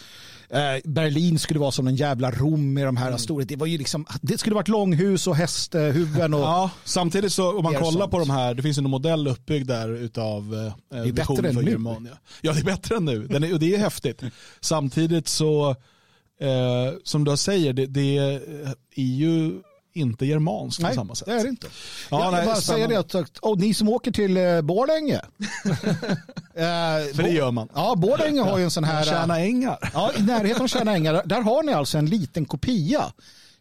[0.51, 3.19] eh, Berlin skulle vara som en jävla Rom med de här Mm.
[3.19, 7.57] stora, det var ju liksom, det skulle varit långhus och hästhuvuden och Ja, samtidigt så
[7.59, 8.11] om man kollar sånt.
[8.11, 11.71] på de här, det finns en modell uppbyggd där utav eh, bättre visionen för nu.
[11.71, 12.19] Germania.
[12.41, 13.27] Ja, det är bättre än nu.
[13.27, 14.23] Den är, och det är häftigt.
[14.61, 15.71] Samtidigt så,
[16.41, 18.17] eh, som du säger, det, det
[18.97, 19.61] är ju
[19.93, 21.27] inte germanskt på nej, samma sätt.
[21.27, 21.67] det är det inte.
[22.11, 25.15] Ja, jag nej, bara säger det att, och ni som åker till eh, Borlänge.
[26.55, 27.69] eh, För det gör man.
[27.75, 29.05] Ja, Borlänge har ju en sån här...
[29.09, 29.91] Tjäna ängar.
[29.95, 33.13] Ja, i närheten av Tjärna ängar, där har ni alltså en liten kopia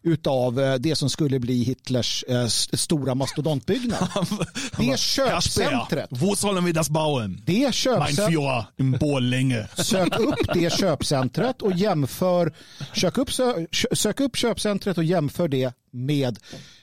[0.02, 4.08] utav eh, det som skulle bli Hitlers eh, stora mastodontbyggnad.
[4.78, 6.06] Det köpcentret.
[6.10, 7.42] Wo sollen wir das bauen?
[7.46, 9.00] Det köpcentret.
[9.00, 9.68] Borlänge.
[9.76, 12.52] Sök upp det köpcentret och jämför,
[12.94, 13.30] sök upp,
[13.92, 16.38] sök upp köpcentret och jämför det med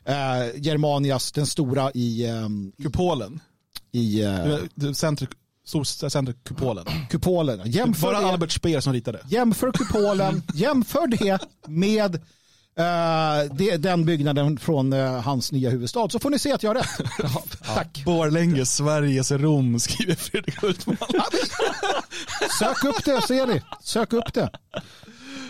[0.06, 0.16] eh,
[0.56, 2.50] Germanias, den stora i, eh,
[2.84, 3.40] Kupolen.
[3.92, 5.28] i eh, Center,
[5.66, 6.86] Storcenterkupolen.
[7.10, 7.62] kupolen.
[7.66, 9.20] Jämför Bara det, Albert Speer som ritade.
[9.30, 16.20] jämför kupolen, jämför det med eh, det, den byggnaden från eh, hans nya huvudstad så
[16.20, 17.12] får ni se att jag har rätt.
[17.76, 18.02] Tack.
[18.06, 20.98] Borlänge, Sveriges Rom, skriver Fredrik Hultman.
[22.60, 23.62] Sök upp det, ser ni.
[23.84, 24.50] Sök upp det.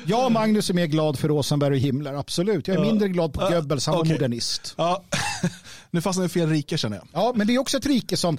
[0.08, 2.68] Jag och Magnus är mer glad för Rosenberg och Himmler, absolut.
[2.68, 4.14] Jag är mindre glad på Goebbels, han var okej.
[4.14, 4.74] modernist.
[4.78, 5.04] Ja,
[5.92, 7.08] nu fastnar vi i fel rike känner jag.
[7.14, 8.38] Ja, men det är också ett rike som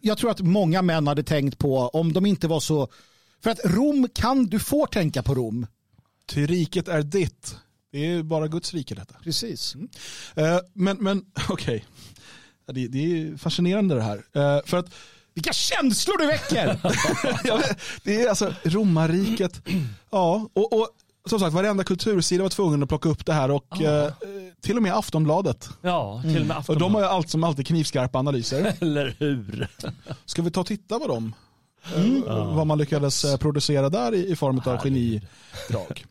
[0.00, 2.88] jag tror att många män hade tänkt på om de inte var så...
[3.42, 5.66] För att Rom kan, du får tänka på Rom.
[6.26, 7.56] Ty riket är ditt.
[7.92, 9.14] Det är bara Guds rike detta.
[9.24, 9.76] Precis.
[10.34, 11.84] Eh, men men okej,
[12.66, 14.16] Ja, det, det är fascinerande det här.
[14.16, 14.86] Eh, för att
[15.34, 16.80] Vilka känslor du väcker!
[17.44, 17.62] jag
[18.04, 19.62] det är alltså romarriket.
[20.10, 20.88] Ja, och, och
[21.30, 24.12] som sagt varenda kultursida var tvungen att plocka upp det här och eh,
[24.60, 25.68] till och med Aftonbladet.
[25.82, 27.10] Ja, till och med Och de har Aftonbladet.
[27.10, 28.76] ju allt som alltid knivskarpa analyser.
[28.80, 29.68] Eller hur?
[30.24, 31.34] Ska vi ta och titta på dem?
[32.26, 36.04] Eh, Vad man lyckades eh, producera där i, i form av genidrag.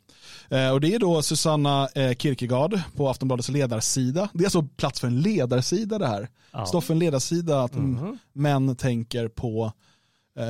[0.49, 4.29] Eh, och det är då Susanna eh, Kierkegaard på Aftonbladets ledarsida.
[4.33, 6.29] Det är alltså plats för en ledarsida det här.
[6.51, 6.65] Ja.
[6.65, 8.17] Stoff för en ledarsida att mm.
[8.33, 9.71] män tänker på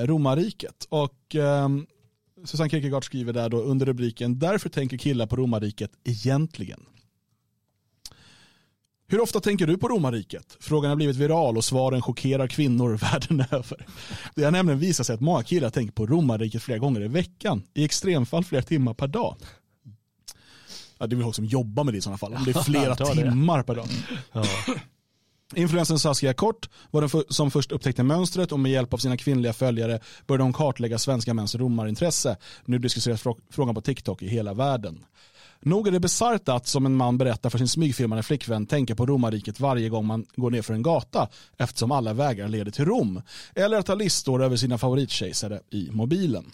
[0.05, 0.87] romarriket.
[0.89, 1.85] Och ehm,
[2.45, 6.85] Susanne Kierkegaard skriver där då under rubriken Därför tänker killar på romarriket egentligen.
[9.07, 10.57] Hur ofta tänker du på romarriket?
[10.59, 13.85] Frågan har blivit viral och svaren chockerar kvinnor världen över.
[14.35, 17.63] Det har nämligen visat sig att många killar tänker på romarriket flera gånger i veckan,
[17.73, 19.35] i extremfall flera timmar per dag.
[20.97, 22.63] Ja, det är väl folk som jobbar med det i sådana fall, om det är
[22.63, 23.87] flera timmar per dag.
[24.31, 24.45] Ja.
[25.55, 29.17] Influensen Saskia Kort var den för, som först upptäckte mönstret och med hjälp av sina
[29.17, 32.37] kvinnliga följare började hon kartlägga svenska mäns romarintresse.
[32.65, 35.05] Nu diskuteras frågan på TikTok i hela världen.
[35.61, 39.05] Nog är det bisarrt att, som en man berättar för sin smygfilmande flickvän, tänka på
[39.05, 43.21] romarriket varje gång man går ner för en gata eftersom alla vägar leder till Rom.
[43.55, 46.45] Eller att ha listor över sina favoritkejsare i mobilen.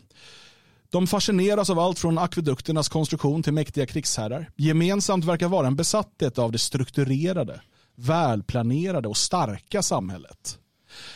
[0.89, 4.49] De fascineras av allt från akvedukternas konstruktion till mäktiga krigsherrar.
[4.55, 7.61] Gemensamt verkar vara en besatthet av det strukturerade,
[7.95, 10.59] välplanerade och starka samhället.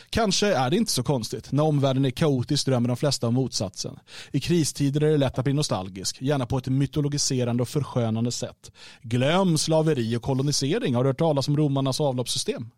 [0.09, 1.51] Kanske är det inte så konstigt.
[1.51, 3.99] När omvärlden är kaotisk drömmer de flesta om motsatsen.
[4.31, 8.71] I kristider är det lätt att bli nostalgisk, gärna på ett mytologiserande och förskönande sätt.
[9.01, 10.95] Glöm slaveri och kolonisering.
[10.95, 12.69] Har du hört talas om romarnas avloppssystem?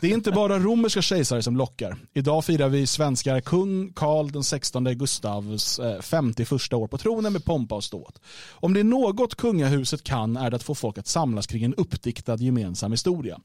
[0.00, 1.96] Det är inte bara romerska kejsare som lockar.
[2.14, 7.44] Idag firar vi svenskar kung Karl den 16 Gustavs eh, 51 år på tronen med
[7.44, 8.20] pompa och ståt.
[8.50, 11.74] Om det är något kungahuset kan är det att få folk att samlas kring en
[11.74, 13.40] uppdiktad gemensam historia.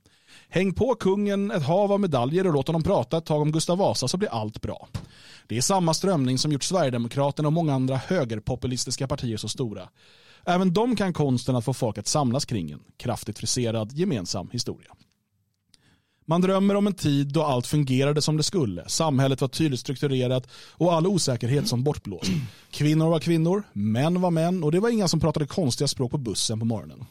[0.50, 3.78] Häng på kungen ett hav av medaljer och låt honom prata ett tag om Gustav
[3.78, 4.88] Vasa så blir allt bra.
[5.48, 9.90] Det är samma strömning som gjort Sverigedemokraterna och många andra högerpopulistiska partier så stora.
[10.46, 14.92] Även de kan konsten att få folk att samlas kring en kraftigt friserad gemensam historia.
[16.30, 18.90] Man drömmer om en tid då allt fungerade som det skulle.
[18.90, 22.32] Samhället var tydligt strukturerat och all osäkerhet som bortblåst.
[22.72, 26.18] Kvinnor var kvinnor, män var män och det var inga som pratade konstiga språk på
[26.18, 27.06] bussen på morgonen.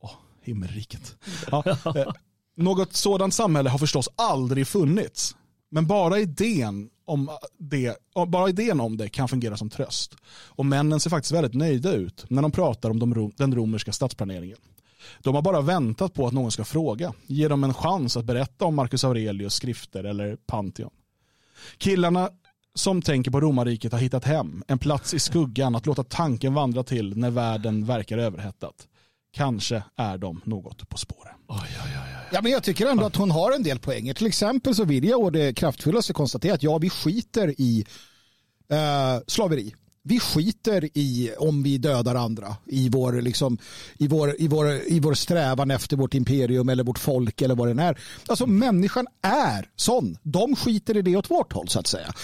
[0.00, 0.10] Åh,
[0.42, 1.16] himmelriket.
[1.50, 1.64] Ja,
[1.96, 2.12] eh,
[2.56, 5.36] något sådant samhälle har förstås aldrig funnits.
[5.70, 7.96] Men bara idén, om det,
[8.28, 10.16] bara idén om det kan fungera som tröst.
[10.30, 14.58] Och männen ser faktiskt väldigt nöjda ut när de pratar om de, den romerska stadsplaneringen.
[15.18, 17.12] De har bara väntat på att någon ska fråga.
[17.26, 20.90] Ge dem en chans att berätta om Marcus Aurelius skrifter eller Pantheon.
[21.78, 22.30] Killarna
[22.74, 24.64] som tänker på romarriket har hittat hem.
[24.68, 28.88] En plats i skuggan att låta tanken vandra till när världen verkar överhettat.
[29.32, 31.34] Kanske är de något på spåren.
[32.32, 34.14] Ja, men jag tycker ändå att hon har en del poänger.
[34.14, 37.86] Till exempel så vill jag å det kraftfullaste konstatera att ja, vi skiter i
[38.70, 39.74] eh, slaveri.
[40.08, 43.58] Vi skiter i om vi dödar andra i vår, liksom,
[43.98, 47.76] i, vår, i, vår, i vår strävan efter vårt imperium eller vårt folk eller vad
[47.76, 47.98] det är.
[48.26, 50.18] Alltså människan är sån.
[50.22, 52.14] De skiter i det åt vårt håll så att säga.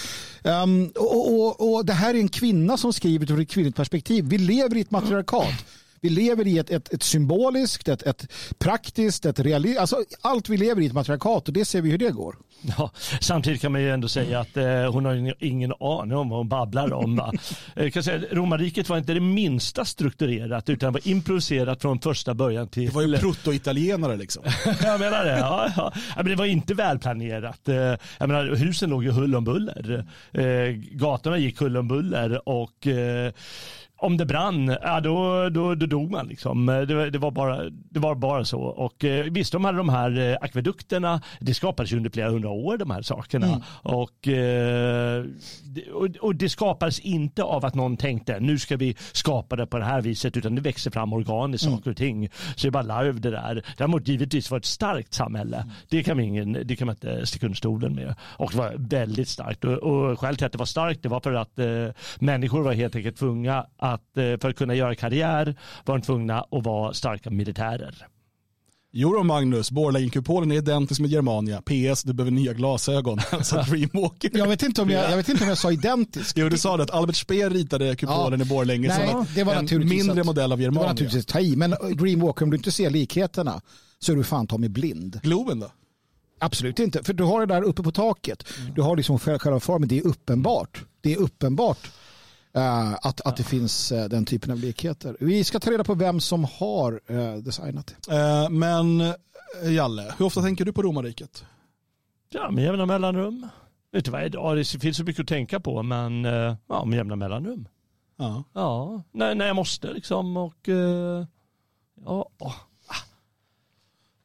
[0.43, 4.25] Um, och, och, och det här är en kvinna som skriver ur ett kvinnligt perspektiv.
[4.25, 5.65] Vi lever i ett matriarkat.
[6.01, 10.57] Vi lever i ett, ett, ett symboliskt, ett, ett praktiskt, ett realistiskt, alltså allt vi
[10.57, 12.35] lever i ett matriarkat och det ser vi hur det går.
[12.77, 16.39] Ja, samtidigt kan man ju ändå säga att eh, hon har ingen, aning om vad
[16.39, 17.15] hon babblar om.
[17.15, 17.31] va.
[17.75, 22.67] Eh, kan säga, romarriket var inte det minsta strukturerat utan var improviserat från första början
[22.67, 22.85] till...
[22.85, 24.43] Det var ju proto-italienare liksom.
[24.83, 25.37] jag menar det.
[25.39, 25.93] Ja, ja.
[26.15, 27.67] Men det var inte välplanerat.
[27.67, 27.75] Eh,
[28.17, 30.05] Jag menar, husen låg ju hull om buller.
[30.31, 30.43] Eh,
[30.91, 32.87] Gatorna gick hull om buller och
[33.97, 36.27] om det brann, ja, då, då, då dog man.
[36.27, 36.65] Liksom.
[36.65, 38.61] Det, var- det, var bara, det var bara så.
[38.61, 41.21] Och, visst, de hade de här akvedukterna.
[41.39, 43.47] Det skapades ju under flera hundra år, de här sakerna.
[43.47, 43.61] Mm.
[43.83, 45.25] Och, eh,
[45.93, 49.77] och, och det skapades inte av att någon tänkte nu ska vi skapa det på
[49.77, 51.77] det här viset, utan det växer fram organiskt Mm.
[51.77, 52.29] saker och ting.
[52.55, 53.65] Så det är bara larv det där.
[53.77, 55.65] Däremot givetvis var det ett starkt samhälle.
[55.89, 58.15] Det kan ingen, det kan man inte sticka under stolen med.
[58.21, 59.63] Och det var väldigt starkt.
[59.65, 61.87] Och, och skälet till att det var starkt det var för att eh,
[62.19, 66.41] människor var helt enkelt tvungna att, eh, för att kunna göra karriär, var de tvungna
[66.51, 68.07] att vara starka militärer.
[68.97, 71.61] Jo Magnus, Borlänge-kupolen är identisk med Germania.
[71.61, 73.19] PS, du behöver nya glasögon.
[73.31, 74.31] alltså Dreamwalker.
[74.33, 76.37] Jag vet inte om jag, jag, vet inte om jag sa identisk.
[76.37, 79.55] Jo, du sa det att Albert Speer ritade kupolen i Borlänge Nej, som det var
[79.55, 80.89] en mindre att- modell av Det var Germania.
[80.89, 83.61] naturligtvis ta i, men Dreamwalker, om du inte ser likheterna
[83.99, 85.19] så är du fan ta mig blind.
[85.23, 85.71] Globen då?
[86.39, 88.43] Absolut inte, för du har det där uppe på taket.
[88.75, 90.83] Du har liksom själva formen, det är uppenbart.
[91.01, 91.91] Det är uppenbart eh,
[93.01, 95.17] att, att det finns eh, den typen av likheter.
[95.19, 98.15] Vi ska ta reda på vem som har eh, designat det.
[98.15, 101.45] Eh, men eh, Jalle, hur ofta tänker du på romarriket?
[102.29, 103.47] Ja, med jämna mellanrum.
[103.91, 106.97] Vet du vad, idag det finns så mycket att tänka på, men eh, ja, med
[106.97, 107.67] jämna mellanrum.
[108.17, 108.43] Ja.
[108.53, 111.25] Ja, när, när jag måste liksom och eh,
[112.05, 112.29] ja,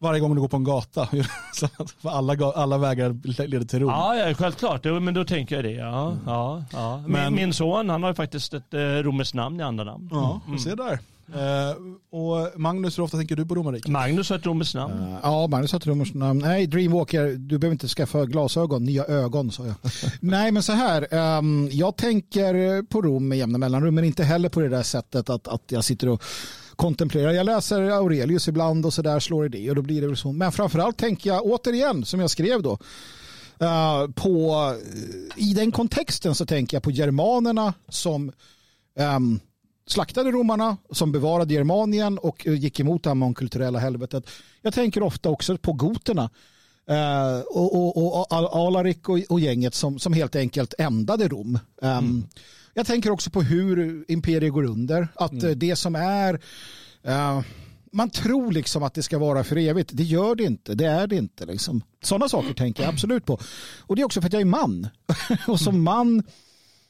[0.02, 1.08] Varje gång du går på en gata.
[1.54, 3.88] Så att alla, alla vägar leder till Rom.
[3.90, 4.84] Ja, ja självklart.
[4.84, 5.70] Men då tänker jag det.
[5.72, 6.96] Ja, ja, ja.
[7.02, 10.08] Min, Men- min son han har ju faktiskt ett eh, romerskt namn i andra namn.
[10.12, 10.58] Ja, Mm.
[10.58, 10.98] se där.
[11.34, 11.76] Eh,
[12.20, 13.88] och Magnus, hur ofta tänker du på romarriket?
[13.90, 14.94] Magnus har ett romerskt namn.
[15.12, 16.38] Eh, Ja, Magnus har ett rummers namn.
[16.40, 19.74] Nej, Dreamwalker, du behöver inte skaffa glasögon, nya ögon sa jag.
[20.20, 24.48] Nej, men så här, ehm, jag tänker på Rom med jämna mellanrum, men inte heller
[24.48, 26.22] på det där sättet att, att jag sitter och
[26.80, 27.32] kontemplerar.
[27.32, 30.32] Jag läser Aurelius ibland och så där slår det och då blir det väl så.
[30.32, 32.78] Men framförallt tänker jag återigen, som jag skrev då,
[33.62, 34.54] uh, på,
[35.36, 38.32] eh, i den kontexten så tänker jag på germanerna som
[39.16, 39.40] um,
[39.86, 44.30] slaktade romarna, som bevarade Germanien och eh, gick emot det här mångkulturella helvetet.
[44.62, 46.30] Jag tänker ofta också på goterna
[46.90, 51.58] eh, och, och, och Al- Alaric och, och gänget som, som helt enkelt ändade Rom.
[51.82, 52.26] Um,
[52.74, 55.08] Jag tänker också på hur imperiet går under.
[55.14, 56.40] Att eh, det som är
[57.02, 57.40] eh,
[57.92, 59.90] man tror liksom att det ska vara för evigt.
[59.92, 60.74] Det gör det inte.
[60.74, 61.46] Det är det inte.
[61.46, 61.82] Liksom.
[62.02, 63.38] Sådana saker tänker jag absolut på.
[63.80, 64.88] Och det är också för att jag är man.
[65.48, 66.22] och som man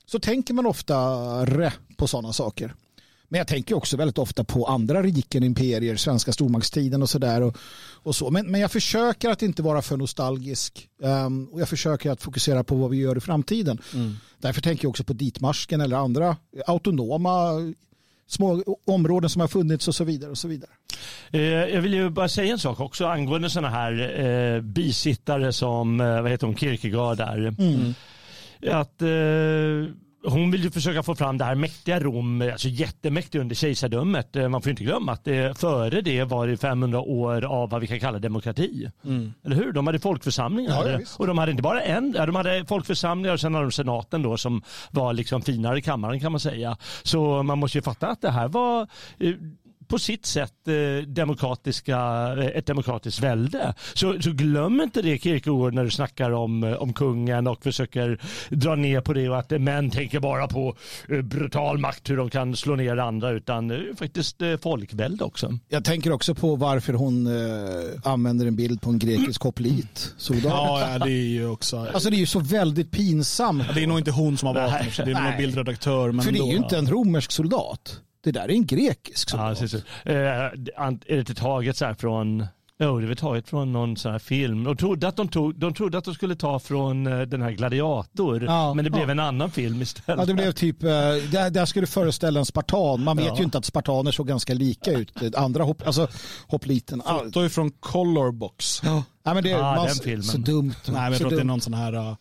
[0.06, 0.96] så tänker man ofta
[1.96, 2.74] på sådana saker.
[3.32, 7.42] Men jag tänker också väldigt ofta på andra riken, imperier, svenska stormaktstiden och sådär.
[7.42, 7.56] Och,
[8.02, 8.30] och så.
[8.30, 10.88] Men, men jag försöker att inte vara för nostalgisk.
[11.02, 13.78] Ehm, och jag försöker att fokusera på vad vi gör i framtiden.
[14.38, 17.50] Därför tänker jag också på ditmarsken eller andra autonoma
[18.30, 20.30] små områden som har funnits och så vidare.
[20.30, 20.70] och så vidare.
[21.30, 26.00] Eh, jag vill ju bara säga en sak också angående sådana här eh, bisittare som,
[26.00, 27.54] eh, vad heter hon, Kierkegaard där.
[27.58, 27.94] Mm.
[28.70, 33.54] Att eh, hon vill ju försöka få fram det här mäktiga Rom, alltså jättemäktigt under
[33.54, 34.36] kejsardömet.
[34.36, 37.80] Eh, Man får inte glömma att det, före det var det 500 år av vad
[37.80, 38.90] vi kan kalla demokrati.
[39.44, 39.72] Eller hur?
[39.72, 40.80] De hade folkförsamlingar.
[40.82, 40.92] Mm.
[40.92, 43.72] Ja, ja, och de hade inte bara en, de hade folkförsamlingar och sen hade de
[43.72, 46.76] senaten då som var liksom finare i kammaren kan man säga.
[47.02, 48.82] Så man måste ju fatta att det här var
[49.18, 49.34] eh,
[49.90, 51.98] på sitt sätt eh, demokratiska,
[52.38, 53.74] eh, ett demokratiskt välde.
[53.94, 58.20] Så, så glöm inte det Kierkegaard när du snackar om, eh, om kungen och försöker
[58.48, 60.76] dra ner på det och att män tänker bara på
[61.22, 65.58] brutal makt, hur de kan slå ner andra, utan eh, faktiskt eh, folkvälde också.
[65.68, 70.14] Jag tänker också på varför hon eh, använder en bild på en grekisk hoplit.
[70.16, 70.52] Soldat.
[70.52, 71.86] Ja, ja, det är ju också...
[71.94, 73.64] Alltså det är ju så väldigt pinsamt.
[73.74, 75.04] det är nog inte hon som har valt sig.
[75.04, 76.12] det är någon bildredaktör.
[76.12, 78.00] Men För det är ju inte en romersk soldat.
[78.24, 79.58] Det där är en grekisk Ja, soldat.
[79.60, 79.84] precis.
[80.04, 80.14] Eh,
[80.86, 82.46] ant- är det taget så här från
[82.82, 84.64] Jo, det är väl taget från någon sån här film.
[84.64, 87.50] De trodde att de, tog, de, trodde att de skulle ta från eh, den här
[87.50, 89.10] Gladiator, Ja, men det blev ja.
[89.10, 90.18] en annan film istället.
[90.20, 93.04] Ja, det blev typ, eh, där, där skulle föreställa en spartan.
[93.04, 93.36] Man vet Ja.
[93.38, 95.34] ju inte att spartaner såg ganska lika ut.
[95.34, 96.08] Andra hopp, alltså
[96.46, 97.02] hoppliten.
[97.06, 98.80] Foto är från Colorbox.
[98.84, 99.04] ja,
[99.34, 100.22] men det är Ah, man, den filmen.
[100.22, 100.74] så dumt.
[100.86, 102.14] Nej, men jag så tror att det är någon sån här uh,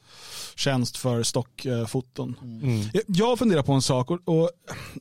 [0.59, 2.35] tjänst för stockfoton.
[2.41, 2.81] Mm.
[2.93, 4.49] Jag- Jag funderar på en sak och, och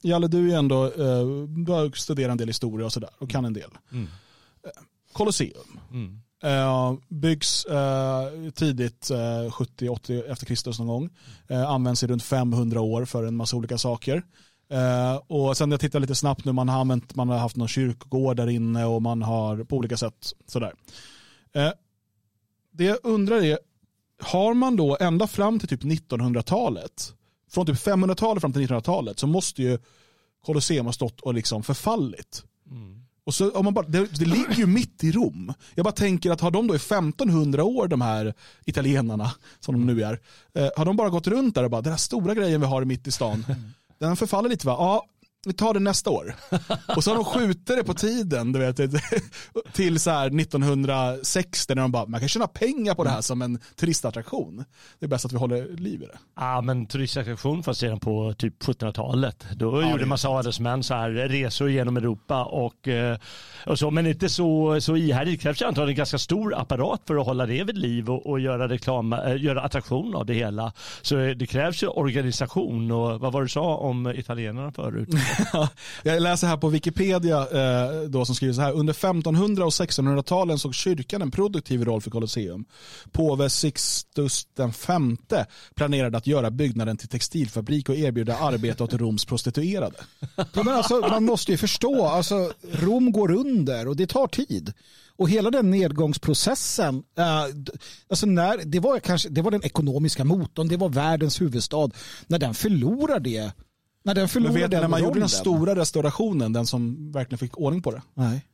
[0.03, 3.45] Jalle du är ändå, uh, du har studerat en del historia och sådär och kan
[3.45, 3.71] en del.
[3.93, 4.05] Mm.
[4.65, 4.71] Eh,
[5.13, 5.81] Colosseum.
[5.91, 6.21] Mm.
[6.43, 11.11] Eh, byggs eh, tidigt, uh, 70-80 efter Kristus någon gång.
[11.67, 14.23] Används i runt 500 år för en massa olika saker.
[14.71, 17.69] Eh, och sen jag tittar lite snabbt nu, man har, använt, man har haft någon
[17.69, 20.73] kyrkogård där inne och man har på olika sätt sådär.
[21.55, 21.71] Eh,
[22.71, 23.59] det jag undrar är,
[24.19, 27.15] har man då ända fram till typ 1900-talet,
[27.51, 29.79] från typ 500-talet fram till 1900-talet så måste ju
[30.47, 32.45] Colosseum ha stått och liksom förfallit.
[33.29, 35.53] Och så, om man bara, det, det ligger ju mitt i Rom.
[35.75, 39.95] Jag bara tänker att har de då i 1500 år, de här italienarna som de
[39.95, 40.21] nu är,
[40.55, 42.85] eh, har de bara gått runt där och bara, den här stora grejen vi har
[42.85, 43.45] mitt i stan,
[43.99, 44.77] den förfaller lite va?
[44.79, 45.07] Ja,
[45.47, 46.35] vi tar det nästa år.
[46.97, 48.77] Och så har de skjutit det på tiden, du vet,
[49.73, 53.43] till så här 1960 när de bara, man kan tjäna pengar på det här som
[53.43, 54.65] en turistattraktion.
[54.99, 56.19] Det är bäst att vi håller liv i det.
[56.37, 59.47] Ja, men turistattraktion fanns redan på typ 1700-talet.
[59.57, 63.19] Då gjorde det- massa adelsmän så här resor genom Europa och, eh,
[63.67, 65.39] och så, men inte så, så ihärdigt.
[65.39, 68.27] Det krävs ju antagligen en ganska stor apparat för att hålla det vid liv och,
[68.27, 70.73] och göra reklam, eh, göra attraktion av det hela.
[71.03, 75.09] Så det krävs ju organisation och vad var det du sa om italienarna förut?
[76.03, 78.73] Jag läser här på Wikipedia eh, då som skriver så här.
[78.73, 82.65] Under 1500 och 1600-talen såg kyrkan en produktiv roll för Colosseum.
[83.13, 89.25] Påve Sixtus den femte planerade att göra byggnaden till textilfabrik och erbjuda arbete åt Roms
[89.25, 89.97] prostituerade.
[90.37, 94.73] Ja, men alltså, man måste ju förstå, alltså, Rom går under och det tar tid.
[95.19, 97.43] Och hela den nedgångsprocessen, eh,
[98.11, 101.91] alltså när, det, var kanske, det var den ekonomiska motorn, det var världens huvudstad.
[102.27, 103.53] När den förlorar det,
[104.09, 107.59] när den Men förlorar vet när man gjorde den stora restaurationen, den som verkligen fick
[107.59, 108.03] ordning på det?
[108.15, 108.45] Nej.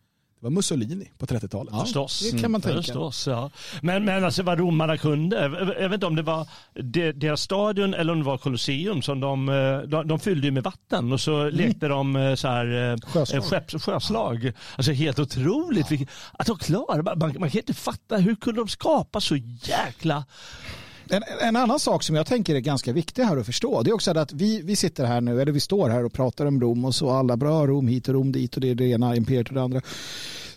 [0.41, 1.75] Det var Mussolini på 30-talet.
[1.81, 2.31] Förstås.
[2.33, 2.77] det kan man tänka.
[2.83, 3.51] Förstås, ja.
[3.83, 5.37] Men, men alltså vad romarna kunde,
[5.81, 9.21] jag vet inte om det var de- deras stadion eller om det var Colosseum som
[9.21, 12.97] de, eh, de, de fyllde med vatten och så lekte de eh, så här, eh,
[13.13, 13.45] Sjöslag.
[13.45, 14.53] skepps, sjöslag.
[14.77, 18.69] Alltså helt otroligt vilket- att de klarade, man, man kan inte fatta hur kunde de
[18.69, 20.25] skapa så jäkla
[21.09, 23.95] en, en annan sak som jag tänker är ganska viktig här att förstå det är
[23.95, 26.85] också att vi, vi sitter här nu, eller vi står här och pratar om Rom
[26.85, 29.17] och så alla bra ah, Rom hit och Rom dit och det är det ena
[29.17, 29.81] imperiet och det andra.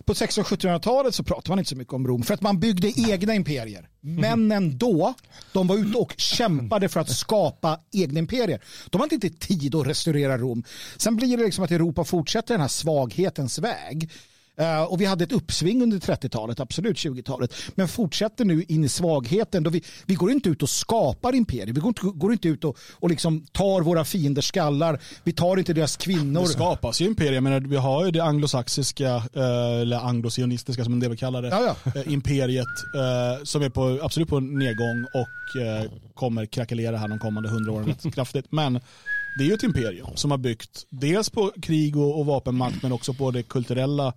[0.05, 3.35] På 1600-1700-talet så pratar man inte så mycket om Rom för att man byggde egna
[3.35, 3.89] imperier.
[4.01, 5.13] Männen då,
[5.53, 8.61] de var ute och kämpade för att skapa egna imperier.
[8.89, 10.63] De hade inte tid att restaurera Rom.
[10.97, 14.11] Sen blir det liksom att Europa fortsätter den här svaghetens väg.
[14.59, 17.53] Eh, och vi hade ett uppsving under 30-talet, absolut 20-talet.
[17.75, 19.63] Men fortsätter nu in i svagheten.
[19.63, 21.65] Då vi, vi går inte ut och skapar imperier.
[21.73, 24.99] Vi går inte, går inte ut och, och liksom tar våra fienders skallar.
[25.23, 26.41] Vi tar inte deras kvinnor.
[26.41, 30.99] Det skapas ju imperier, menar, vi har ju det anglosaxiska, eh, eller anglosionistiska som en
[30.99, 31.91] del vill kalla det, Ja, ja.
[32.01, 32.67] eh, imperiet
[33.43, 35.27] som är på, absolut på nedgång och
[36.15, 38.45] kommer krackelera här de kommande hundra åren rätt kraftigt.
[38.49, 38.79] Men
[39.37, 42.91] det är ju ett imperium som har byggt dels på krig och, och vapenmakt men
[42.91, 44.07] också på det kulturella,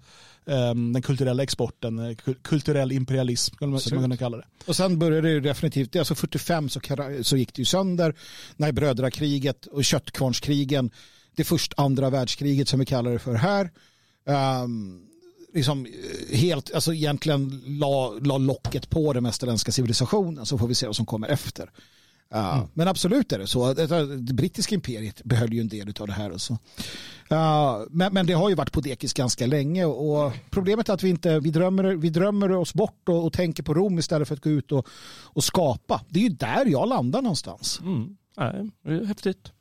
[0.46, 4.44] eh, den kulturella exporten, eh, kul- kulturell imperialism skulle man, kunna kalla det.
[4.66, 6.80] Och sen började det ju definitivt, alltså 45 så,
[7.22, 8.14] så gick det ju sönder
[8.56, 10.90] när brödrakriget och köttkvarnskrigen,
[11.36, 13.70] det första andra världskriget som vi kallar det för här,
[14.26, 15.02] ehm,
[15.54, 20.74] liksom eh, helt, alltså egentligen la, la locket på den västerländska civilisationen så får vi
[20.74, 21.70] se vad som kommer efter.
[22.32, 23.74] Ja, Men absolut är det så.
[23.74, 26.30] Det, det brittiska imperiet behöll ju en del av det här.
[26.30, 26.58] Och så.
[27.28, 31.02] Ja, men, men det har ju varit på dekis ganska länge och problemet är att
[31.02, 34.34] vi inte vi drömmer, vi drömmer oss bort och, och tänker på Rom istället för
[34.34, 34.88] att gå ut och,
[35.24, 36.00] och skapa.
[36.08, 38.16] Det är ju där jag landar någonstans Mm.
[38.36, 39.52] Nej, det är häftigt.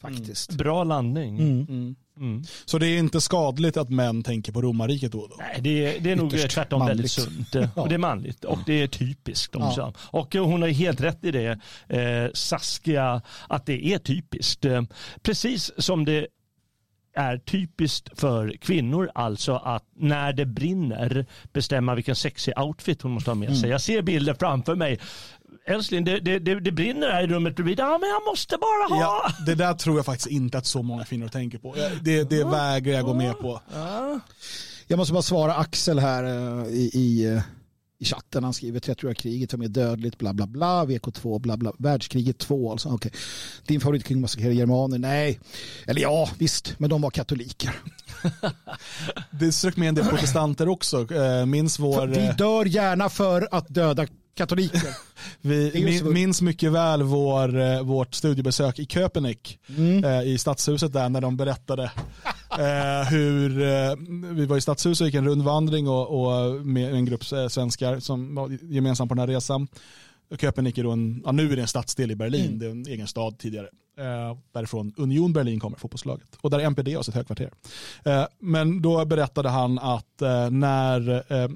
[0.00, 0.52] faktiskt.
[0.52, 1.96] Bra landning.
[2.20, 2.32] Mm.
[2.32, 2.44] Mm.
[2.64, 5.18] Så det är inte skadligt att män tänker på romarriket då?
[5.18, 5.36] och då?
[5.38, 7.48] Nej, det är, det är nog tvärtom väldigt manligt.
[7.52, 7.70] sunt.
[7.76, 9.54] Och det är manligt och det är typiskt.
[9.58, 9.74] Ja.
[9.76, 9.92] Ja.
[9.98, 14.64] Och hon har helt rätt i det, eh, Saskia, att det är typiskt.
[14.64, 14.82] Eh,
[15.22, 16.26] precis som det
[17.14, 23.30] är typiskt för kvinnor, alltså att när det brinner bestämma vilken sexig outfit hon måste
[23.30, 23.70] ha med sig.
[23.70, 24.98] Jag ser bilder framför mig.
[25.66, 27.78] Älskling, det, det, det, det brinner här i rummet bredvid.
[27.78, 29.00] Ja, men jag måste bara ha.
[29.00, 31.74] Ja, det där tror jag faktiskt inte att så många kvinnor tänker på.
[32.02, 33.60] Det, det vägrar jag gå med på.
[34.86, 37.42] Jag måste bara svara Axel här eh, i, i, eh,
[37.98, 38.44] i chatten.
[38.44, 42.70] Han skriver 30 kriget var mer dödligt, bla bla bla, VK2, bla bla, världskriget 2
[42.70, 42.88] alltså.
[42.88, 43.12] Okay.
[43.66, 44.98] Din favoritkung massakrerade germaner?
[44.98, 45.40] Nej.
[45.86, 47.74] Eller ja, visst, men de var katoliker.
[49.30, 51.14] Det strök med en del protestanter också.
[51.14, 52.06] Eh, Minns vår...
[52.06, 54.80] Vi dör gärna för att döda katoliker.
[55.40, 55.72] Vi
[56.02, 60.04] min, minns mycket väl vår, eh, vårt studiebesök i Köpenick Mm.
[60.04, 61.82] eh, i stadshuset där när de berättade
[62.58, 63.94] eh, hur eh,
[64.32, 68.00] vi var i stadshuset och gick en rundvandring och, och med en grupp eh, svenskar
[68.00, 69.68] som var gemensamt på den här resan.
[70.40, 72.58] Köpenick är då en, ja, nu är det en stadsdel i Berlin, Mm.
[72.58, 73.66] det är en egen stad tidigare.
[73.98, 77.50] Eh, därifrån Union Berlin kommer fotbollslaget och där MPD har sitt högkvarter.
[78.04, 81.48] Eh, men då berättade han att eh, när eh,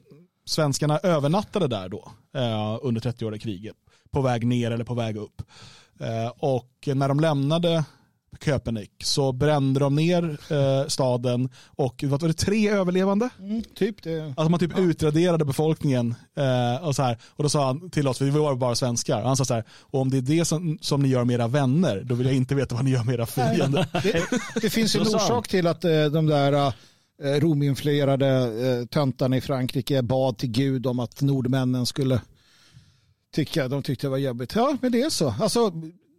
[0.45, 3.77] svenskarna övernattade där då eh, under 30-åriga kriget
[4.11, 5.43] på väg ner eller på väg upp.
[6.01, 7.85] Eh, och när de lämnade
[8.45, 13.29] Köpenick så brände de ner eh, staden och vad var det, tre överlevande?
[13.75, 14.35] typ det.
[14.37, 17.19] Alltså man typ utraderade befolkningen eh, och så här.
[17.31, 19.65] Och då sa han till oss, vi var bara svenskar, och han sa så här,
[19.81, 22.37] och om det är det som, som ni gör med era vänner, då vill jag
[22.37, 23.87] inte veta vad ni gör med era fiender.
[24.03, 26.73] Det, det finns en orsak till att eh, de där eh,
[27.23, 28.29] Rominfluerade
[28.69, 32.21] eh, töntarna i Frankrike bad till Gud om att nordmännen skulle
[33.35, 34.55] tycka, de tyckte det var jobbigt.
[34.55, 35.35] Ja, men det är så.
[35.41, 35.71] Alltså,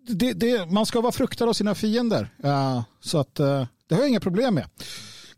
[0.08, 2.30] det, det, man ska vara fruktad av sina fiender.
[2.44, 4.70] Ja, så att eh, det har jag inga problem med.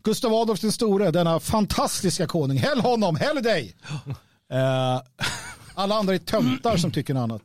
[0.02, 2.56] Gustav Adolf den store, denna fantastiska konung.
[2.56, 3.76] Häll honom, häll dig!
[4.50, 5.00] Eh,
[5.74, 7.42] Alla andra är töntar som tycker något annat.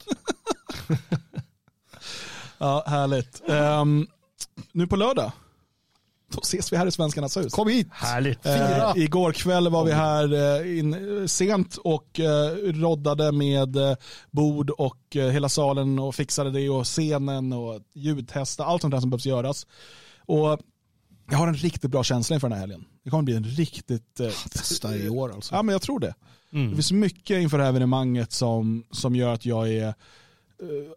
[2.58, 3.42] ja, härligt.
[3.50, 4.08] Ehm,
[4.72, 5.32] nu på lördag,
[6.36, 7.54] då ses vi här i Svenskarnas hus.
[7.54, 7.88] Kom hit!
[7.92, 8.44] Härligt.
[8.44, 8.94] Fira.
[8.96, 13.96] Eh, igår kväll var vi här eh, in, sent och eh, roddade med eh,
[14.32, 19.00] bord och eh, hela salen och fixade det och scenen och ljudtesta, allt sånt där
[19.00, 19.68] som behövs göras.
[20.26, 20.60] Och
[21.30, 22.86] jag har en riktigt bra känsla inför den här helgen.
[23.04, 24.20] Det kommer bli en riktigt...
[24.20, 25.56] Eh, Testa i år alltså.
[25.56, 26.14] Ja men jag tror det.
[26.70, 29.94] Det finns mycket inför det här evenemanget som, som gör att jag är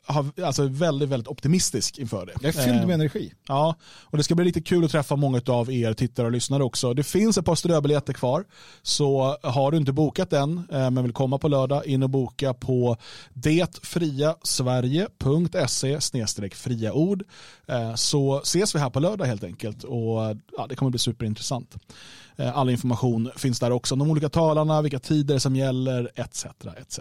[0.07, 2.33] har, alltså väldigt, väldigt optimistisk inför det.
[2.41, 3.33] Jag är fylld Eh, med energi.
[3.49, 6.65] Ja, och det ska bli riktigt kul att träffa många av er tittare och lyssnare
[6.65, 6.95] också.
[6.95, 8.45] Det finns ett par ströbiljetter kvar,
[8.83, 12.55] så har du inte bokat än eh, men vill komma på lördag, in och boka
[12.55, 12.97] på
[13.33, 16.01] detfriasverige.se
[16.51, 17.23] fria ord.
[17.69, 21.75] Eh, Så ses vi här på lördag helt enkelt och ja, det kommer bli superintressant.
[22.37, 26.47] Eh, All information finns där också, de olika talarna, vilka tider som gäller etc.
[26.81, 27.01] etc.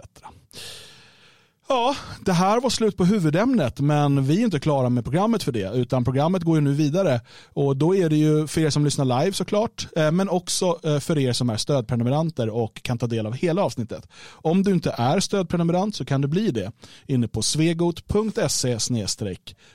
[1.68, 5.52] Ja, det här var slut på huvudämnet men vi är inte klara med programmet för
[5.52, 7.20] det utan programmet går ju nu vidare
[7.52, 10.98] och då är det ju för er som lyssnar live såklart eh, men också eh,
[10.98, 14.08] för er som är stödprenumeranter och kan ta del av hela avsnittet.
[14.28, 16.72] Om du inte är stödprenumerant så kan du bli det
[17.06, 18.78] inne på svegot.se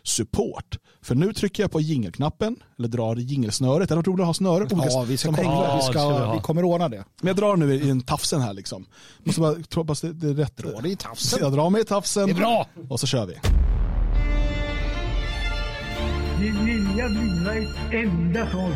[0.04, 0.78] support.
[1.02, 3.89] För nu trycker jag på jingelknappen eller drar jingelsnöret.
[3.89, 5.82] Det hade varit roligt att ha snöre olika Ja, vi, ska komma, vi, Ja, det
[5.82, 7.04] ska vi ska, vi kommer ordna det.
[7.22, 8.86] Men jag drar nu i en tafsen här liksom.
[9.24, 10.58] Måste bara hoppas det, det är rätt.
[10.58, 11.39] Dra dig i tafsen.
[11.42, 12.26] Jag drar mig i tafsen.
[12.26, 12.68] Det är bra.
[12.90, 13.34] Och så kör vi.
[16.40, 18.74] Vi vilja bliva ett enda folk.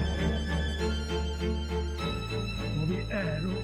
[2.82, 2.96] Och vi.
[2.96, 3.55] Till